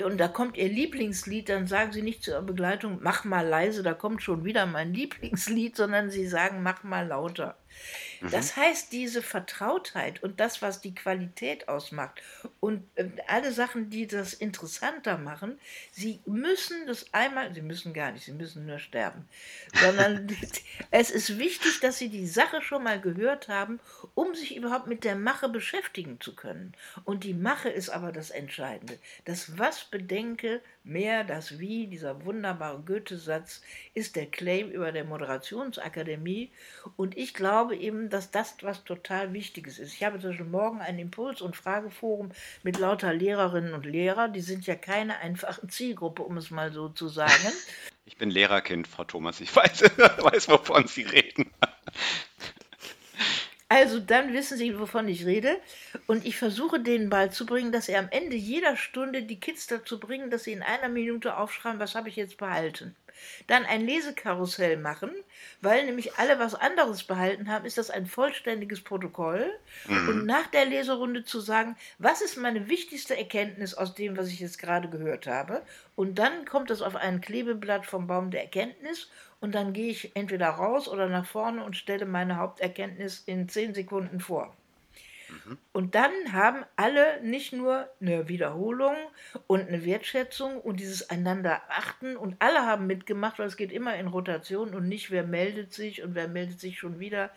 [0.00, 3.94] und da kommt Ihr Lieblingslied, dann sagen Sie nicht zur Begleitung, mach mal leise, da
[3.94, 7.56] kommt schon wieder mein Lieblingslied, sondern Sie sagen, mach mal lauter.
[8.30, 8.60] Das mhm.
[8.60, 12.22] heißt, diese Vertrautheit und das, was die Qualität ausmacht
[12.60, 15.58] und äh, alle Sachen, die das interessanter machen,
[15.90, 19.28] sie müssen das einmal, sie müssen gar nicht, sie müssen nur sterben,
[19.74, 20.28] sondern
[20.90, 23.80] es ist wichtig, dass sie die Sache schon mal gehört haben,
[24.14, 26.74] um sich überhaupt mit der Mache beschäftigen zu können.
[27.04, 28.98] Und die Mache ist aber das Entscheidende.
[29.24, 33.62] Das Was bedenke, mehr das Wie, dieser wunderbare Goethe-Satz,
[33.94, 36.50] ist der Claim über der Moderationsakademie.
[36.96, 39.94] Und ich glaube eben, dass das was total Wichtiges ist.
[39.94, 44.32] Ich habe Beispiel morgen ein Impuls- und Frageforum mit lauter Lehrerinnen und Lehrern.
[44.32, 47.52] Die sind ja keine einfache Zielgruppe, um es mal so zu sagen.
[48.04, 49.40] Ich bin Lehrerkind, Frau Thomas.
[49.40, 49.82] Ich weiß,
[50.18, 51.50] weiß wovon Sie reden.
[53.74, 55.58] Also dann wissen Sie, wovon ich rede.
[56.06, 60.30] Und ich versuche denen beizubringen, dass sie am Ende jeder Stunde die Kids dazu bringen,
[60.30, 62.94] dass sie in einer Minute aufschreiben, was habe ich jetzt behalten.
[63.46, 65.10] Dann ein Lesekarussell machen,
[65.60, 69.50] weil nämlich alle was anderes behalten haben, ist das ein vollständiges Protokoll.
[69.86, 70.08] Mhm.
[70.08, 74.40] Und nach der Leserunde zu sagen, was ist meine wichtigste Erkenntnis aus dem, was ich
[74.40, 75.62] jetzt gerade gehört habe.
[75.94, 80.14] Und dann kommt das auf ein Klebeblatt vom Baum der Erkenntnis und dann gehe ich
[80.14, 84.56] entweder raus oder nach vorne und stelle meine Haupterkenntnis in zehn Sekunden vor.
[85.44, 85.58] Mhm.
[85.72, 88.96] Und dann haben alle nicht nur eine Wiederholung
[89.46, 93.96] und eine Wertschätzung und dieses einander achten und alle haben mitgemacht, weil es geht immer
[93.96, 97.30] in Rotation und nicht, wer meldet sich und wer meldet sich schon wieder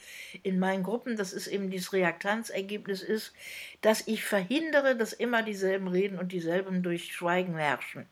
[0.44, 1.18] in meinen Gruppen.
[1.18, 3.34] Das ist eben dieses Reaktanzergebnis ist,
[3.82, 8.06] dass ich verhindere, dass immer dieselben reden und dieselben durch Schweigen herrschen.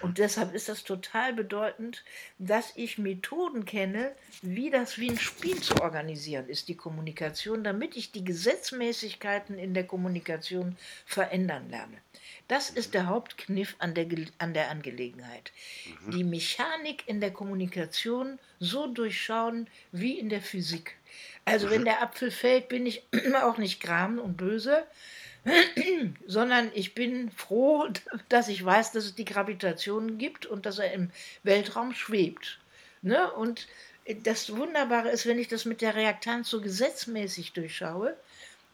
[0.00, 2.04] Und deshalb ist das total bedeutend,
[2.38, 7.96] dass ich Methoden kenne, wie das wie ein Spiel zu organisieren ist, die Kommunikation, damit
[7.96, 11.98] ich die Gesetzmäßigkeiten in der Kommunikation verändern lerne.
[12.48, 14.06] Das ist der Hauptkniff an der,
[14.38, 15.52] an der Angelegenheit.
[16.06, 16.10] Mhm.
[16.10, 20.96] Die Mechanik in der Kommunikation so durchschauen wie in der Physik.
[21.44, 21.86] Also wenn mhm.
[21.86, 23.02] der Apfel fällt, bin ich
[23.42, 24.86] auch nicht gram und böse,
[26.26, 27.88] sondern ich bin froh,
[28.28, 31.10] dass ich weiß, dass es die Gravitation gibt und dass er im
[31.42, 32.58] Weltraum schwebt.
[33.02, 33.30] Ne?
[33.32, 33.66] Und
[34.22, 38.16] das Wunderbare ist, wenn ich das mit der Reaktanz so gesetzmäßig durchschaue,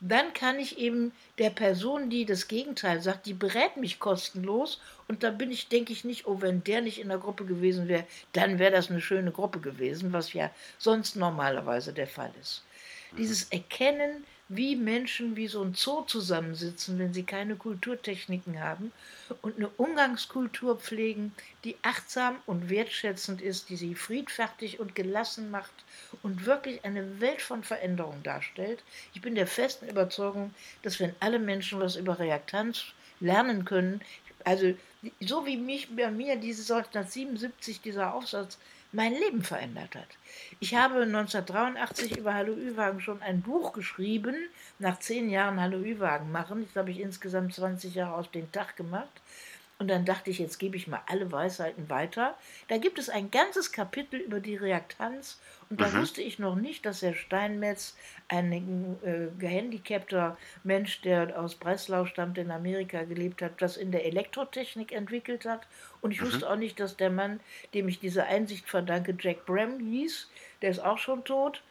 [0.01, 5.23] dann kann ich eben der Person, die das Gegenteil sagt, die berät mich kostenlos und
[5.23, 8.07] da bin ich, denke ich nicht, oh, wenn der nicht in der Gruppe gewesen wäre,
[8.33, 12.63] dann wäre das eine schöne Gruppe gewesen, was ja sonst normalerweise der Fall ist.
[13.19, 18.91] Dieses Erkennen, wie Menschen wie so ein Zoo zusammensitzen, wenn sie keine Kulturtechniken haben
[19.43, 21.33] und eine Umgangskultur pflegen,
[21.63, 25.71] die achtsam und wertschätzend ist, die sie friedfertig und gelassen macht
[26.25, 28.83] und wirklich eine Welt von Veränderung darstellt.
[29.15, 32.87] Ich bin der festen Überzeugung, dass wenn alle Menschen was über Reaktanz
[33.21, 34.01] lernen können,
[34.43, 34.75] also
[35.21, 38.59] so wie mich bei mir dieses 1977 dieser Aufsatz
[38.93, 40.09] mein Leben verändert hat.
[40.59, 44.35] Ich habe 1983 über Hallo Ü-Wagen schon ein Buch geschrieben,
[44.79, 46.67] nach zehn Jahren Hallo Ü-Wagen machen.
[46.67, 49.09] Das habe ich insgesamt 20 Jahre auf den Tag gemacht.
[49.81, 52.37] Und dann dachte ich, jetzt gebe ich mal alle Weisheiten weiter.
[52.69, 55.41] Da gibt es ein ganzes Kapitel über die Reaktanz.
[55.71, 56.03] Und da mhm.
[56.03, 57.97] wusste ich noch nicht, dass Herr Steinmetz,
[58.29, 64.05] ein äh, gehandicapter Mensch, der aus Breslau stammt, in Amerika gelebt hat, das in der
[64.05, 65.67] Elektrotechnik entwickelt hat.
[66.03, 66.27] Und ich mhm.
[66.27, 67.41] wusste auch nicht, dass der Mann,
[67.73, 70.29] dem ich diese Einsicht verdanke, Jack Bram hieß.
[70.61, 71.63] Der ist auch schon tot.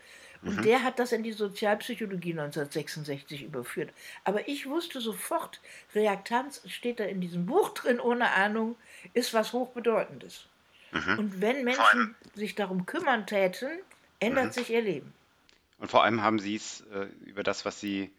[0.41, 0.61] Und mhm.
[0.61, 3.91] der hat das in die Sozialpsychologie 1966 überführt.
[4.23, 5.59] Aber ich wusste sofort,
[5.93, 8.75] Reaktanz steht da in diesem Buch drin, ohne Ahnung,
[9.13, 10.45] ist was Hochbedeutendes.
[10.91, 11.19] Mhm.
[11.19, 13.69] Und wenn Menschen sich darum kümmern täten,
[14.19, 14.51] ändert mhm.
[14.51, 15.13] sich ihr Leben.
[15.77, 18.11] Und vor allem haben Sie es äh, über das, was Sie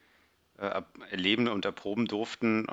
[0.58, 2.72] äh, erleben und erproben durften, äh,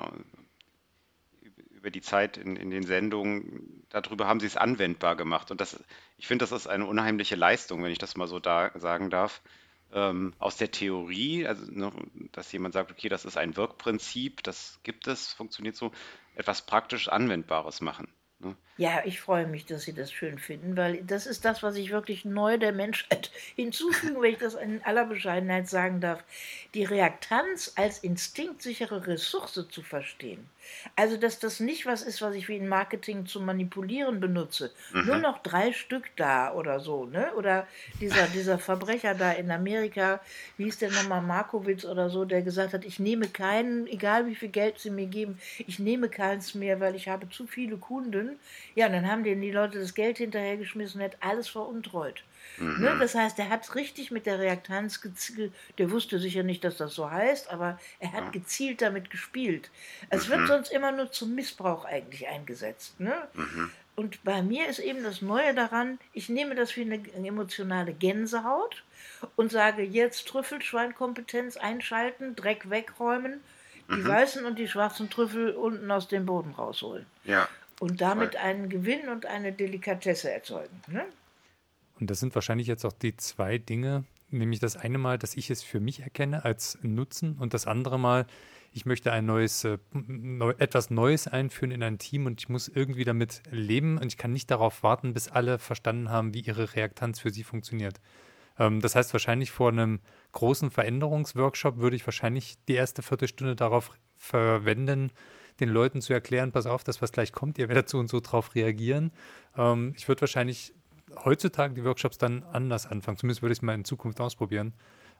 [1.77, 5.51] über die Zeit in, in den Sendungen, darüber haben Sie es anwendbar gemacht.
[5.51, 5.81] Und das,
[6.17, 9.41] ich finde, das ist eine unheimliche Leistung, wenn ich das mal so da sagen darf.
[9.93, 11.93] Ähm, aus der Theorie, also ne,
[12.33, 15.91] dass jemand sagt, okay, das ist ein Wirkprinzip, das gibt es, funktioniert so,
[16.35, 18.09] etwas praktisch Anwendbares machen.
[18.39, 18.57] Ne?
[18.77, 21.91] Ja, ich freue mich, dass Sie das schön finden, weil das ist das, was ich
[21.91, 26.23] wirklich neu der Menschheit hinzufügen, wenn ich das in aller Bescheidenheit sagen darf.
[26.75, 30.47] Die Reaktanz als instinktsichere Ressource zu verstehen.
[30.95, 34.71] Also, dass das nicht was ist, was ich wie in Marketing zu manipulieren benutze.
[34.93, 35.05] Mhm.
[35.05, 37.33] Nur noch drei Stück da oder so, ne?
[37.35, 37.67] Oder
[37.99, 40.19] dieser, dieser Verbrecher da in Amerika,
[40.57, 44.35] wie hieß der nochmal, Markowitz oder so, der gesagt hat, ich nehme keinen, egal wie
[44.35, 48.37] viel Geld sie mir geben, ich nehme keins mehr, weil ich habe zu viele Kunden.
[48.77, 52.21] Ja, und dann haben denen die Leute das Geld hinterhergeschmissen und hat alles veruntreut.
[52.59, 52.79] Mhm.
[52.79, 52.95] Ne?
[52.99, 56.93] Das heißt, er hat richtig mit der Reaktanz gezielt, der wusste sicher nicht, dass das
[56.93, 59.71] so heißt, aber er hat gezielt damit gespielt.
[60.11, 60.33] Es mhm.
[60.33, 62.99] wird sonst immer nur zum Missbrauch eigentlich eingesetzt.
[62.99, 63.15] Ne?
[63.33, 63.71] Mhm.
[63.95, 68.83] Und bei mir ist eben das Neue daran, ich nehme das wie eine emotionale Gänsehaut
[69.35, 73.41] und sage jetzt Trüffelschweinkompetenz einschalten, Dreck wegräumen,
[73.89, 74.07] die mhm.
[74.07, 77.07] weißen und die schwarzen Trüffel unten aus dem Boden rausholen.
[77.23, 77.49] Ja.
[77.79, 80.81] Und damit einen Gewinn und eine Delikatesse erzeugen.
[80.87, 81.05] Ne?
[81.99, 85.49] Und das sind wahrscheinlich jetzt auch die zwei Dinge, nämlich das eine Mal, dass ich
[85.49, 88.25] es für mich erkenne als Nutzen und das andere Mal,
[88.73, 92.67] ich möchte ein neues, äh, neu, etwas Neues einführen in ein Team und ich muss
[92.67, 96.75] irgendwie damit leben und ich kann nicht darauf warten, bis alle verstanden haben, wie ihre
[96.75, 97.99] Reaktanz für sie funktioniert.
[98.59, 99.99] Ähm, das heißt, wahrscheinlich vor einem
[100.33, 105.11] großen Veränderungsworkshop würde ich wahrscheinlich die erste Viertelstunde darauf verwenden,
[105.59, 108.19] den Leuten zu erklären, pass auf, das, was gleich kommt, ihr werdet so und so
[108.19, 109.11] drauf reagieren.
[109.57, 110.73] Ähm, ich würde wahrscheinlich
[111.23, 113.17] heutzutage die Workshops dann anders anfangen.
[113.17, 114.73] Zumindest würde ich es mal in Zukunft ausprobieren.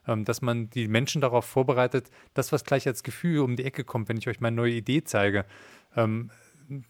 [0.06, 3.84] Ähm, dass man die Menschen darauf vorbereitet, das, was gleich als Gefühl um die Ecke
[3.84, 5.44] kommt, wenn ich euch meine neue Idee zeige,
[5.96, 6.30] ähm,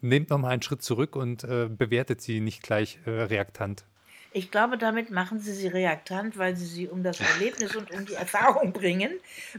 [0.00, 3.86] nehmt nochmal einen Schritt zurück und äh, bewertet sie nicht gleich äh, reaktant.
[4.32, 8.04] Ich glaube, damit machen Sie sie reaktant, weil Sie sie um das Erlebnis und um
[8.04, 9.12] die Erfahrung bringen.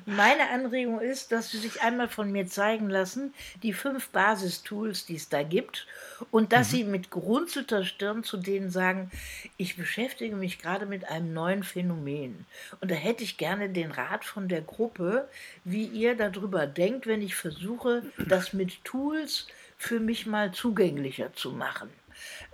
[0.06, 5.16] Meine Anregung ist, dass Sie sich einmal von mir zeigen lassen, die fünf Basistools, die
[5.16, 5.88] es da gibt,
[6.30, 6.76] und dass mhm.
[6.78, 9.10] Sie mit gerunzelter Stirn zu denen sagen,
[9.58, 12.46] ich beschäftige mich gerade mit einem neuen Phänomen.
[12.80, 15.28] Und da hätte ich gerne den Rat von der Gruppe,
[15.64, 21.52] wie ihr darüber denkt, wenn ich versuche, das mit Tools für mich mal zugänglicher zu
[21.52, 21.90] machen.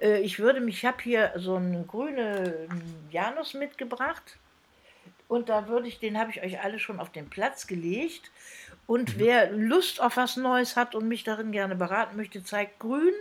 [0.02, 2.54] Äh, ich würde mich, ich habe hier so einen grünen
[3.12, 4.38] Janus mitgebracht
[5.28, 8.32] und da würde ich, den habe ich euch alle schon auf den Platz gelegt.
[8.88, 9.20] Und mhm.
[9.20, 13.14] wer Lust auf was Neues hat und mich darin gerne beraten möchte, zeigt grün.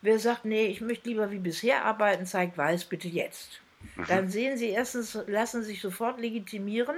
[0.00, 3.60] Wer sagt, nee, ich möchte lieber wie bisher arbeiten, zeigt weiß bitte jetzt.
[3.96, 4.04] Mhm.
[4.06, 6.96] Dann sehen Sie erstens, lassen sich sofort legitimieren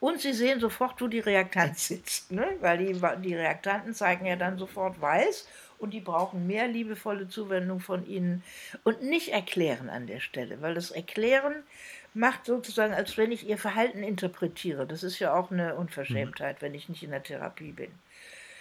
[0.00, 2.32] und Sie sehen sofort, wo die Reaktanz sitzt.
[2.32, 2.56] Ne?
[2.60, 5.46] Weil die, die Reaktanten zeigen ja dann sofort weiß
[5.82, 8.42] und die brauchen mehr liebevolle Zuwendung von ihnen
[8.84, 11.64] und nicht erklären an der Stelle, weil das Erklären
[12.14, 14.86] macht sozusagen, als wenn ich ihr Verhalten interpretiere.
[14.86, 17.90] Das ist ja auch eine Unverschämtheit, wenn ich nicht in der Therapie bin.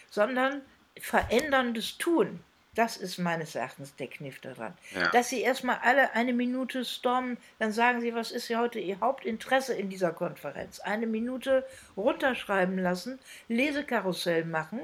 [0.10, 0.62] Sondern
[1.00, 2.40] veränderndes Tun.
[2.74, 4.74] Das ist meines Erachtens der Kniff daran.
[4.96, 5.10] Ja.
[5.10, 9.02] Dass Sie erstmal alle eine Minute stormen, dann sagen Sie, was ist ja heute Ihr
[9.02, 10.80] Hauptinteresse in dieser Konferenz?
[10.80, 11.66] Eine Minute
[11.98, 14.80] runterschreiben lassen, Lesekarussell machen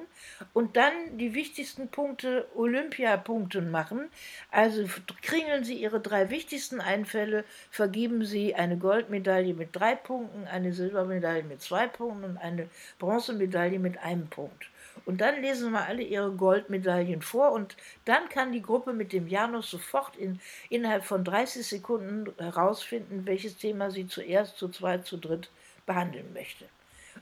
[0.52, 4.10] und dann die wichtigsten Punkte Olympiapunkte machen.
[4.52, 4.84] Also
[5.22, 11.44] kringeln Sie Ihre drei wichtigsten Einfälle, vergeben Sie eine Goldmedaille mit drei Punkten, eine Silbermedaille
[11.44, 12.70] mit zwei Punkten und eine
[13.00, 14.70] Bronzemedaille mit einem Punkt.
[15.06, 17.76] Und dann lesen wir alle ihre Goldmedaillen vor und
[18.06, 20.40] dann kann die Gruppe mit dem Janus sofort in,
[20.70, 25.50] innerhalb von 30 Sekunden herausfinden, welches Thema sie zuerst, zu zweit, zu dritt
[25.86, 26.66] behandeln möchte.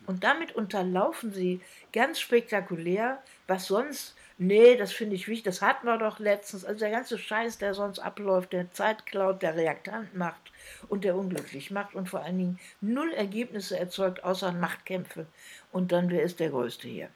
[0.07, 1.61] Und damit unterlaufen sie
[1.93, 6.79] ganz spektakulär, was sonst, nee, das finde ich wichtig, das hatten wir doch letztens, also
[6.79, 10.51] der ganze Scheiß, der sonst abläuft, der Zeit klaut, der Reaktant macht
[10.89, 15.25] und der unglücklich macht und vor allen Dingen null Ergebnisse erzeugt, außer Machtkämpfe.
[15.71, 17.09] Und dann, wer ist der Größte hier?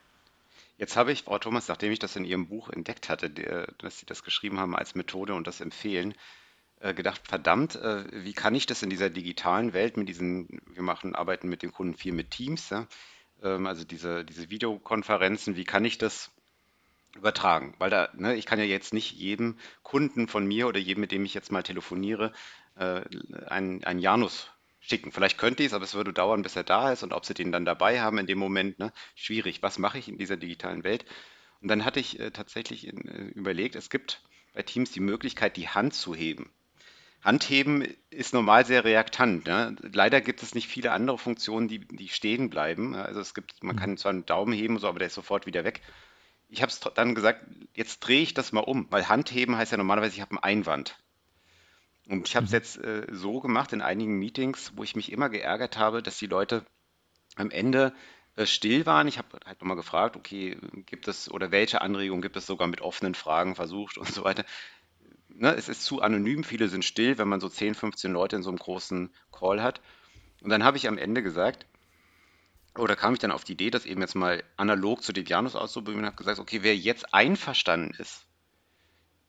[0.80, 3.30] Jetzt habe ich, Frau Thomas, nachdem ich das in Ihrem Buch entdeckt hatte,
[3.80, 6.16] dass Sie das geschrieben haben als Methode und das empfehlen,
[6.80, 10.82] äh, gedacht, verdammt, äh, wie kann ich das in dieser digitalen Welt mit diesen, wir
[10.82, 12.74] machen, arbeiten mit den Kunden viel mit Teams,
[13.44, 16.32] ähm, also diese, diese Videokonferenzen, wie kann ich das
[17.14, 17.76] übertragen?
[17.78, 21.12] Weil da, ne, ich kann ja jetzt nicht jedem Kunden von mir oder jedem, mit
[21.12, 22.32] dem ich jetzt mal telefoniere,
[22.78, 23.02] äh,
[23.48, 24.50] einen, einen Janus
[24.90, 25.12] schicken.
[25.12, 27.34] Vielleicht könnte ich es, aber es würde dauern, bis er da ist und ob sie
[27.34, 28.92] den dann dabei haben in dem Moment, ne?
[29.16, 29.62] Schwierig.
[29.62, 31.06] Was mache ich in dieser digitalen Welt?
[31.62, 34.22] Und dann hatte ich äh, tatsächlich in, äh, überlegt, es gibt
[34.54, 36.52] bei Teams die Möglichkeit, die Hand zu heben.
[37.22, 39.46] Handheben ist normal sehr reaktant.
[39.46, 39.76] Ne?
[39.82, 42.96] Leider gibt es nicht viele andere Funktionen, die, die stehen bleiben.
[42.96, 43.80] Also es gibt, man mhm.
[43.80, 45.82] kann zwar einen Daumen heben, so, aber der ist sofort wieder weg.
[46.48, 49.78] Ich habe es dann gesagt, jetzt drehe ich das mal um, weil Handheben heißt ja
[49.78, 50.98] normalerweise, ich habe einen Einwand.
[52.10, 52.58] Und ich habe es mhm.
[52.58, 56.28] jetzt äh, so gemacht in einigen Meetings, wo ich mich immer geärgert habe, dass die
[56.28, 56.66] Leute
[57.36, 57.94] am Ende
[58.36, 59.08] äh, still waren.
[59.08, 60.58] Ich habe halt nochmal gefragt, okay,
[60.88, 64.44] gibt es oder welche Anregungen gibt es sogar mit offenen Fragen versucht und so weiter.
[65.28, 68.44] Ne, es ist zu anonym, viele sind still, wenn man so 10, 15 Leute in
[68.44, 69.80] so einem großen Call hat.
[70.42, 71.68] Und dann habe ich am Ende gesagt,
[72.76, 76.06] oder kam ich dann auf die Idee, das eben jetzt mal analog zu Devianus auszuprobieren
[76.06, 78.26] und habe gesagt, okay, wer jetzt einverstanden ist,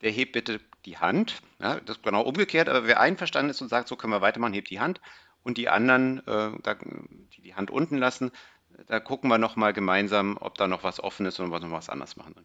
[0.01, 1.41] der hebt bitte die Hand.
[1.59, 4.53] Ja, das ist genau umgekehrt, aber wer einverstanden ist und sagt, so können wir weitermachen,
[4.53, 5.01] hebt die Hand.
[5.43, 8.31] Und die anderen, äh, da, die die Hand unten lassen,
[8.87, 11.89] da gucken wir nochmal gemeinsam, ob da noch was offen ist und wir noch was
[11.89, 12.35] anders machen.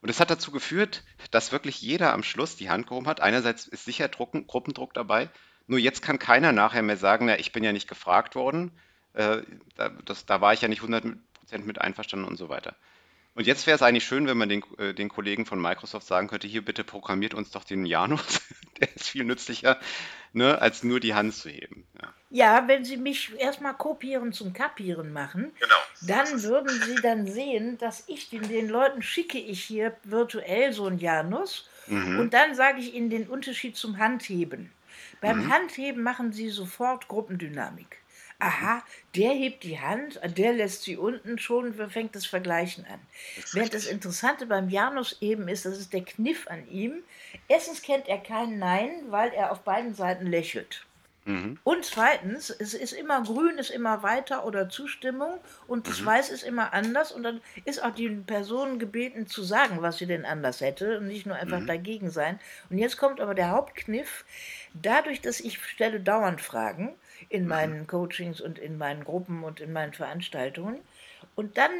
[0.00, 3.20] Und das hat dazu geführt, dass wirklich jeder am Schluss die Hand gehoben hat.
[3.20, 5.30] Einerseits ist sicher Drucken, Gruppendruck dabei.
[5.66, 8.72] Nur jetzt kann keiner nachher mehr sagen, na, ich bin ja nicht gefragt worden.
[9.14, 9.42] Äh,
[9.76, 11.16] da, das, da war ich ja nicht 100%
[11.64, 12.74] mit einverstanden und so weiter.
[13.34, 16.28] Und jetzt wäre es eigentlich schön, wenn man den, äh, den Kollegen von Microsoft sagen
[16.28, 18.42] könnte, hier bitte programmiert uns doch den Janus,
[18.80, 19.80] der ist viel nützlicher,
[20.34, 21.86] ne, als nur die Hand zu heben.
[22.00, 22.14] Ja.
[22.28, 25.74] ja wenn Sie mich erstmal kopieren zum Kapieren machen, genau.
[26.02, 30.86] dann würden Sie dann sehen, dass ich den, den Leuten schicke ich hier virtuell so
[30.86, 32.18] einen Janus mhm.
[32.18, 34.70] und dann sage ich Ihnen den Unterschied zum Handheben.
[35.22, 35.52] Beim mhm.
[35.52, 38.01] Handheben machen Sie sofort Gruppendynamik
[38.42, 38.82] aha,
[39.14, 43.00] der hebt die Hand, der lässt sie unten, schon fängt das Vergleichen an.
[43.40, 47.02] Das Während das Interessante beim Janus eben ist, das ist der Kniff an ihm.
[47.48, 50.84] Erstens kennt er kein Nein, weil er auf beiden Seiten lächelt.
[51.24, 51.58] Mhm.
[51.62, 55.38] Und zweitens, es ist immer grün, ist immer weiter oder Zustimmung
[55.68, 56.06] und das mhm.
[56.06, 60.06] Weiß ist immer anders und dann ist auch die Person gebeten zu sagen, was sie
[60.06, 61.68] denn anders hätte und nicht nur einfach mhm.
[61.68, 62.40] dagegen sein.
[62.70, 64.24] Und jetzt kommt aber der Hauptkniff.
[64.74, 66.96] Dadurch, dass ich stelle dauernd Fragen,
[67.28, 67.48] in mhm.
[67.48, 70.78] meinen Coachings und in meinen Gruppen und in meinen Veranstaltungen.
[71.34, 71.70] Und dann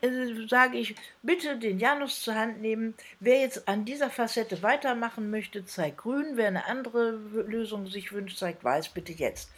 [0.00, 2.94] äh, sage ich, bitte den Janus zur Hand nehmen.
[3.20, 6.36] Wer jetzt an dieser Facette weitermachen möchte, zeigt grün.
[6.36, 9.50] Wer eine andere Lösung sich wünscht, zeigt weiß, bitte jetzt.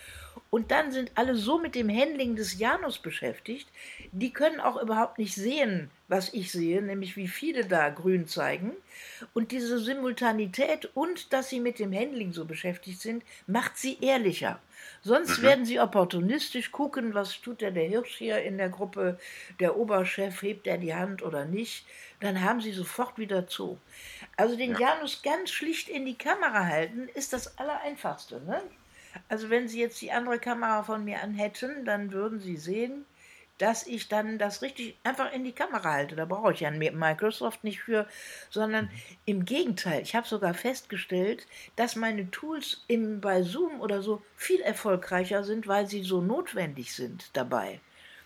[0.55, 3.69] Und dann sind alle so mit dem Handling des Janus beschäftigt,
[4.13, 8.71] die können auch überhaupt nicht sehen, was ich sehe, nämlich wie viele da grün zeigen.
[9.33, 14.61] Und diese Simultanität und dass sie mit dem Handling so beschäftigt sind, macht sie ehrlicher.
[15.03, 15.43] Sonst mhm.
[15.43, 19.19] werden sie opportunistisch gucken, was tut der, der Hirsch hier in der Gruppe,
[19.59, 21.85] der Oberchef, hebt er die Hand oder nicht.
[22.21, 23.81] Dann haben sie sofort wieder zu.
[24.37, 24.95] Also den ja.
[24.95, 28.41] Janus ganz schlicht in die Kamera halten, ist das Allereinfachste.
[28.47, 28.63] Ne?
[29.29, 33.05] Also wenn Sie jetzt die andere Kamera von mir anhätten, dann würden Sie sehen,
[33.59, 36.17] dass ich dann das richtig einfach in die Kamera halte.
[36.17, 38.07] Da brauche ich ja Microsoft nicht für,
[38.51, 38.91] sondern
[39.27, 40.03] im Gegenteil.
[40.03, 41.47] Ich habe sogar festgestellt,
[41.77, 46.95] dass meine Tools im, bei Zoom oder so viel erfolgreicher sind, weil sie so notwendig
[46.95, 47.81] sind dabei.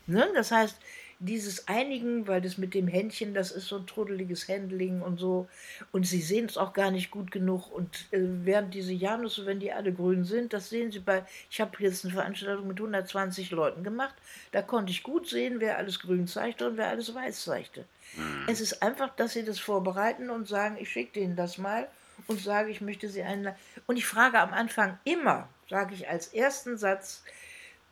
[0.07, 0.27] Ne?
[0.35, 0.79] Das heißt,
[1.21, 5.49] dieses Einigen, weil das mit dem Händchen, das ist so ein truddeliges Handling und so.
[5.91, 7.73] Und sie sehen es auch gar nicht gut genug.
[7.73, 11.61] Und äh, während diese Janusse, wenn die alle grün sind, das sehen sie bei, ich
[11.61, 14.15] habe jetzt eine Veranstaltung mit 120 Leuten gemacht,
[14.53, 17.85] da konnte ich gut sehen, wer alles grün zeigte und wer alles weiß zeigte.
[18.17, 18.45] Mhm.
[18.47, 21.89] Es ist einfach, dass sie das vorbereiten und sagen, ich schicke denen das mal
[22.29, 23.59] und sage, ich möchte sie einladen.
[23.87, 27.25] Und ich frage am Anfang immer, sage ich als ersten Satz,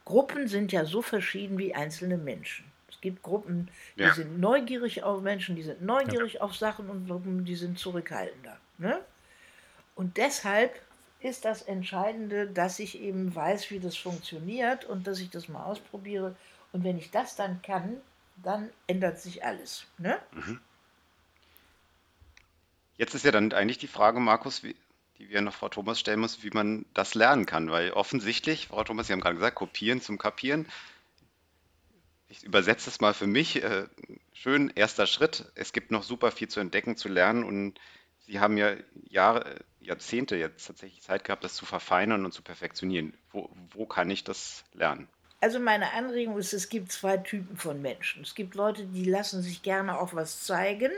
[0.05, 2.66] Gruppen sind ja so verschieden wie einzelne Menschen.
[3.07, 4.15] Es gibt Gruppen, die ja.
[4.15, 6.41] sind neugierig auf Menschen, die sind neugierig ja.
[6.41, 8.59] auf Sachen und Gruppen, die sind zurückhaltender.
[8.79, 9.01] Ne?
[9.95, 10.75] Und deshalb
[11.21, 15.63] ist das Entscheidende, dass ich eben weiß, wie das funktioniert und dass ich das mal
[15.63, 16.35] ausprobiere.
[16.73, 17.99] Und wenn ich das dann kann,
[18.43, 19.87] dann ändert sich alles.
[19.99, 20.19] Ne?
[20.33, 20.61] Mhm.
[22.97, 24.75] Jetzt ist ja dann eigentlich die Frage, Markus, wie,
[25.21, 27.71] die wir noch Frau Thomas stellen müssen, wie man das lernen kann.
[27.71, 30.67] Weil offensichtlich, Frau Thomas, Sie haben gerade gesagt, kopieren zum Kapieren
[32.29, 33.63] ich übersetze es mal für mich.
[33.63, 33.87] Äh,
[34.33, 35.51] schön, erster Schritt.
[35.55, 37.79] Es gibt noch super viel zu entdecken, zu lernen und
[38.27, 38.75] Sie haben ja
[39.09, 43.15] Jahre, Jahrzehnte jetzt tatsächlich Zeit gehabt, das zu verfeinern und zu perfektionieren.
[43.31, 45.07] Wo, wo kann ich das lernen?
[45.41, 48.23] Also meine Anregung ist, es gibt zwei Typen von Menschen.
[48.23, 50.91] Es gibt Leute, die lassen sich gerne auch was zeigen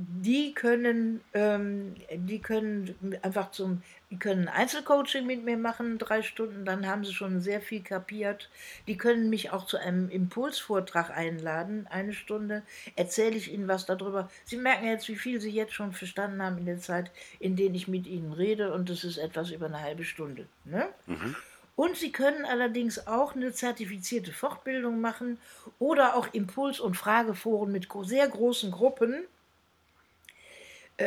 [0.00, 3.82] die können, ähm, die können einfach zum,
[4.12, 8.48] die können Einzelcoaching mit mir machen, drei Stunden, dann haben sie schon sehr viel kapiert.
[8.86, 12.62] Die können mich auch zu einem Impulsvortrag einladen, eine Stunde,
[12.94, 14.30] erzähle ich ihnen was darüber.
[14.44, 17.74] Sie merken jetzt, wie viel sie jetzt schon verstanden haben in der Zeit, in denen
[17.74, 20.46] ich mit ihnen rede und das ist etwas über eine halbe Stunde.
[20.64, 20.86] Ne?
[21.06, 21.34] Mhm.
[21.74, 25.38] Und Sie können allerdings auch eine zertifizierte Fortbildung machen
[25.80, 29.24] oder auch Impuls- und Frageforen mit sehr großen Gruppen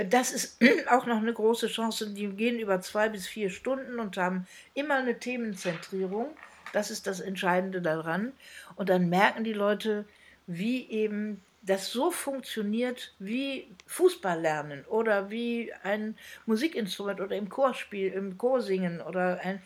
[0.09, 2.09] das ist auch noch eine große Chance.
[2.11, 6.29] Die gehen über zwei bis vier Stunden und haben immer eine Themenzentrierung.
[6.73, 8.31] Das ist das Entscheidende daran.
[8.75, 10.05] Und dann merken die Leute,
[10.47, 16.17] wie eben das so funktioniert wie Fußball lernen oder wie ein
[16.47, 19.59] Musikinstrument oder im Chorspiel, im Chor singen oder ein äh,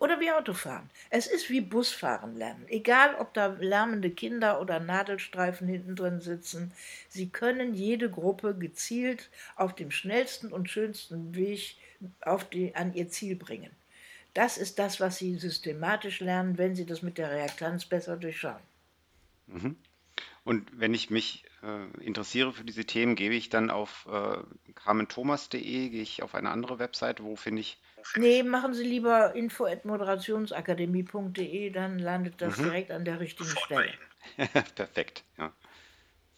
[0.00, 0.88] oder wie Autofahren.
[1.10, 2.64] Es ist wie Busfahren lernen.
[2.68, 6.72] Egal, ob da lärmende Kinder oder Nadelstreifen hinten drin sitzen.
[7.08, 11.76] Sie können jede Gruppe gezielt auf dem schnellsten und schönsten Weg
[12.22, 13.70] auf die, an ihr Ziel bringen.
[14.32, 18.60] Das ist das, was Sie systematisch lernen, wenn Sie das mit der Reaktanz besser durchschauen.
[19.46, 19.76] Mhm.
[20.44, 24.38] Und wenn ich mich äh, interessiere für diese Themen, gebe ich dann auf äh,
[24.74, 27.78] carmenthomas.de, gehe ich auf eine andere Webseite, wo finde ich
[28.14, 32.64] Nee, machen Sie lieber info.moderationsakademie.de, dann landet das mhm.
[32.64, 33.92] direkt an der richtigen Stelle.
[34.74, 35.52] Perfekt, ja.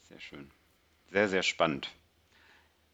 [0.03, 0.51] Sehr schön.
[1.11, 1.91] Sehr, sehr spannend.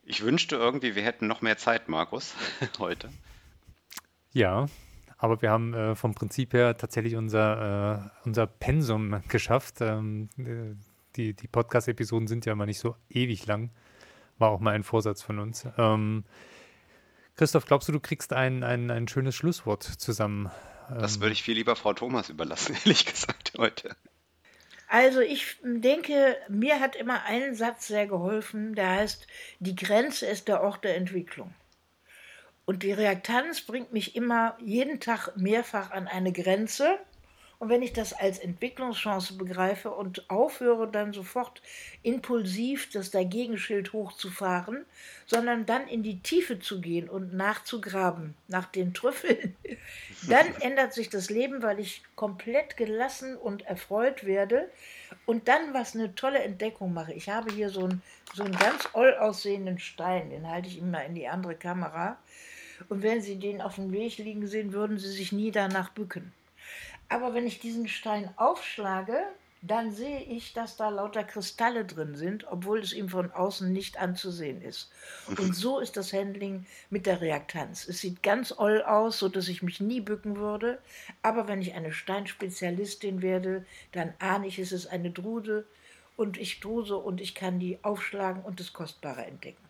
[0.02, 2.34] Ich wünschte irgendwie, wir hätten noch mehr Zeit, Markus,
[2.78, 3.10] heute.
[4.32, 4.66] Ja,
[5.16, 9.76] aber wir haben äh, vom Prinzip her tatsächlich unser, äh, unser Pensum geschafft.
[9.80, 10.74] Ähm, äh,
[11.16, 13.70] die die Podcast-Episoden sind ja immer nicht so ewig lang.
[14.38, 15.66] War auch mal ein Vorsatz von uns.
[15.78, 16.24] Ähm,
[17.36, 20.50] Christoph, glaubst du, du kriegst ein, ein, ein schönes Schlusswort zusammen?
[20.88, 23.96] Das ähm, würde ich viel lieber Frau Thomas überlassen, ehrlich gesagt, heute.
[24.88, 29.26] Also ich denke, mir hat immer ein Satz sehr geholfen, der heißt,
[29.58, 31.52] die Grenze ist der Ort der Entwicklung.
[32.66, 36.98] Und die Reaktanz bringt mich immer jeden Tag mehrfach an eine Grenze
[37.64, 41.62] und wenn ich das als Entwicklungschance begreife und aufhöre dann sofort
[42.02, 44.84] impulsiv das Dagegenschild hochzufahren,
[45.24, 49.56] sondern dann in die Tiefe zu gehen und nachzugraben nach den Trüffeln,
[50.28, 54.70] dann ändert sich das Leben, weil ich komplett gelassen und erfreut werde
[55.24, 57.14] und dann was eine tolle Entdeckung mache.
[57.14, 58.02] Ich habe hier so einen,
[58.34, 62.18] so einen ganz oll aussehenden Stein, den halte ich immer in die andere Kamera.
[62.90, 66.34] Und wenn Sie den auf dem Weg liegen sehen, würden Sie sich nie danach bücken.
[67.08, 69.24] Aber wenn ich diesen Stein aufschlage,
[69.66, 73.98] dann sehe ich, dass da lauter Kristalle drin sind, obwohl es ihm von außen nicht
[73.98, 74.90] anzusehen ist.
[75.38, 77.88] Und so ist das Handling mit der Reaktanz.
[77.88, 80.78] Es sieht ganz oll aus, so dass ich mich nie bücken würde.
[81.22, 85.66] Aber wenn ich eine Steinspezialistin werde, dann ahne ich, es ist eine Drude
[86.16, 89.64] und ich druse und ich kann die aufschlagen und das Kostbare entdecken.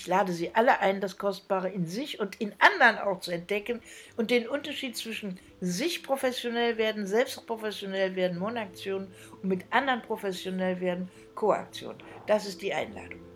[0.00, 3.82] Ich lade Sie alle ein, das Kostbare in sich und in anderen auch zu entdecken
[4.16, 9.08] und den Unterschied zwischen sich professionell werden, selbst professionell werden, Monaktion
[9.42, 11.96] und mit anderen professionell werden, Koaktion.
[12.26, 13.29] Das ist die Einladung.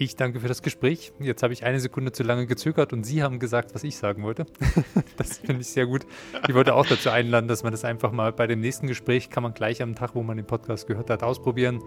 [0.00, 1.12] Ich danke für das Gespräch.
[1.18, 4.22] Jetzt habe ich eine Sekunde zu lange gezögert und Sie haben gesagt, was ich sagen
[4.22, 4.46] wollte.
[5.16, 6.06] das finde ich sehr gut.
[6.46, 9.42] Ich wollte auch dazu einladen, dass man das einfach mal bei dem nächsten Gespräch kann
[9.42, 11.82] man gleich am Tag, wo man den Podcast gehört hat, ausprobieren.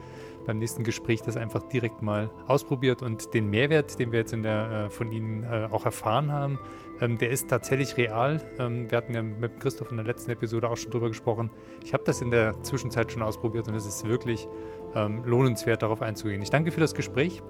[0.46, 4.88] Beim nächsten Gespräch das einfach direkt mal ausprobiert und den Mehrwert, den wir jetzt der,
[4.88, 6.60] äh, von Ihnen äh, auch erfahren haben,
[7.00, 8.42] ähm, der ist tatsächlich real.
[8.60, 11.50] Ähm, wir hatten ja mit Christoph in der letzten Episode auch schon drüber gesprochen.
[11.86, 14.50] Ich habe das in der Zwischenzeit schon ausprobiert und es ist wirklich
[14.96, 16.42] ähm, lohnenswert, darauf einzugehen.
[16.42, 17.42] Ich danke für das Gespräch.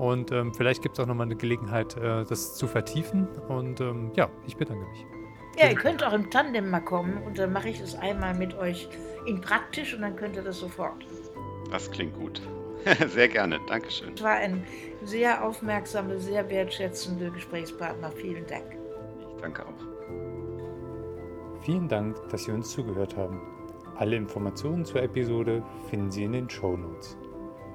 [0.00, 3.28] Und ähm, vielleicht gibt es auch nochmal eine Gelegenheit, äh, das zu vertiefen.
[3.48, 5.04] Und ähm, ja, ich bedanke mich.
[5.58, 8.56] Ja, ihr könnt auch im Tandem mal kommen und dann mache ich es einmal mit
[8.56, 8.88] euch
[9.26, 11.04] in praktisch und dann könnt ihr das sofort.
[11.70, 12.40] Das klingt gut.
[13.08, 14.14] sehr gerne, Dankeschön.
[14.14, 14.64] Es war ein
[15.04, 18.10] sehr aufmerksamer, sehr wertschätzender Gesprächspartner.
[18.12, 18.64] Vielen Dank.
[19.20, 21.60] Ich danke auch.
[21.62, 23.38] Vielen Dank, dass Sie uns zugehört haben.
[23.96, 27.18] Alle Informationen zur Episode finden Sie in den Show Notes.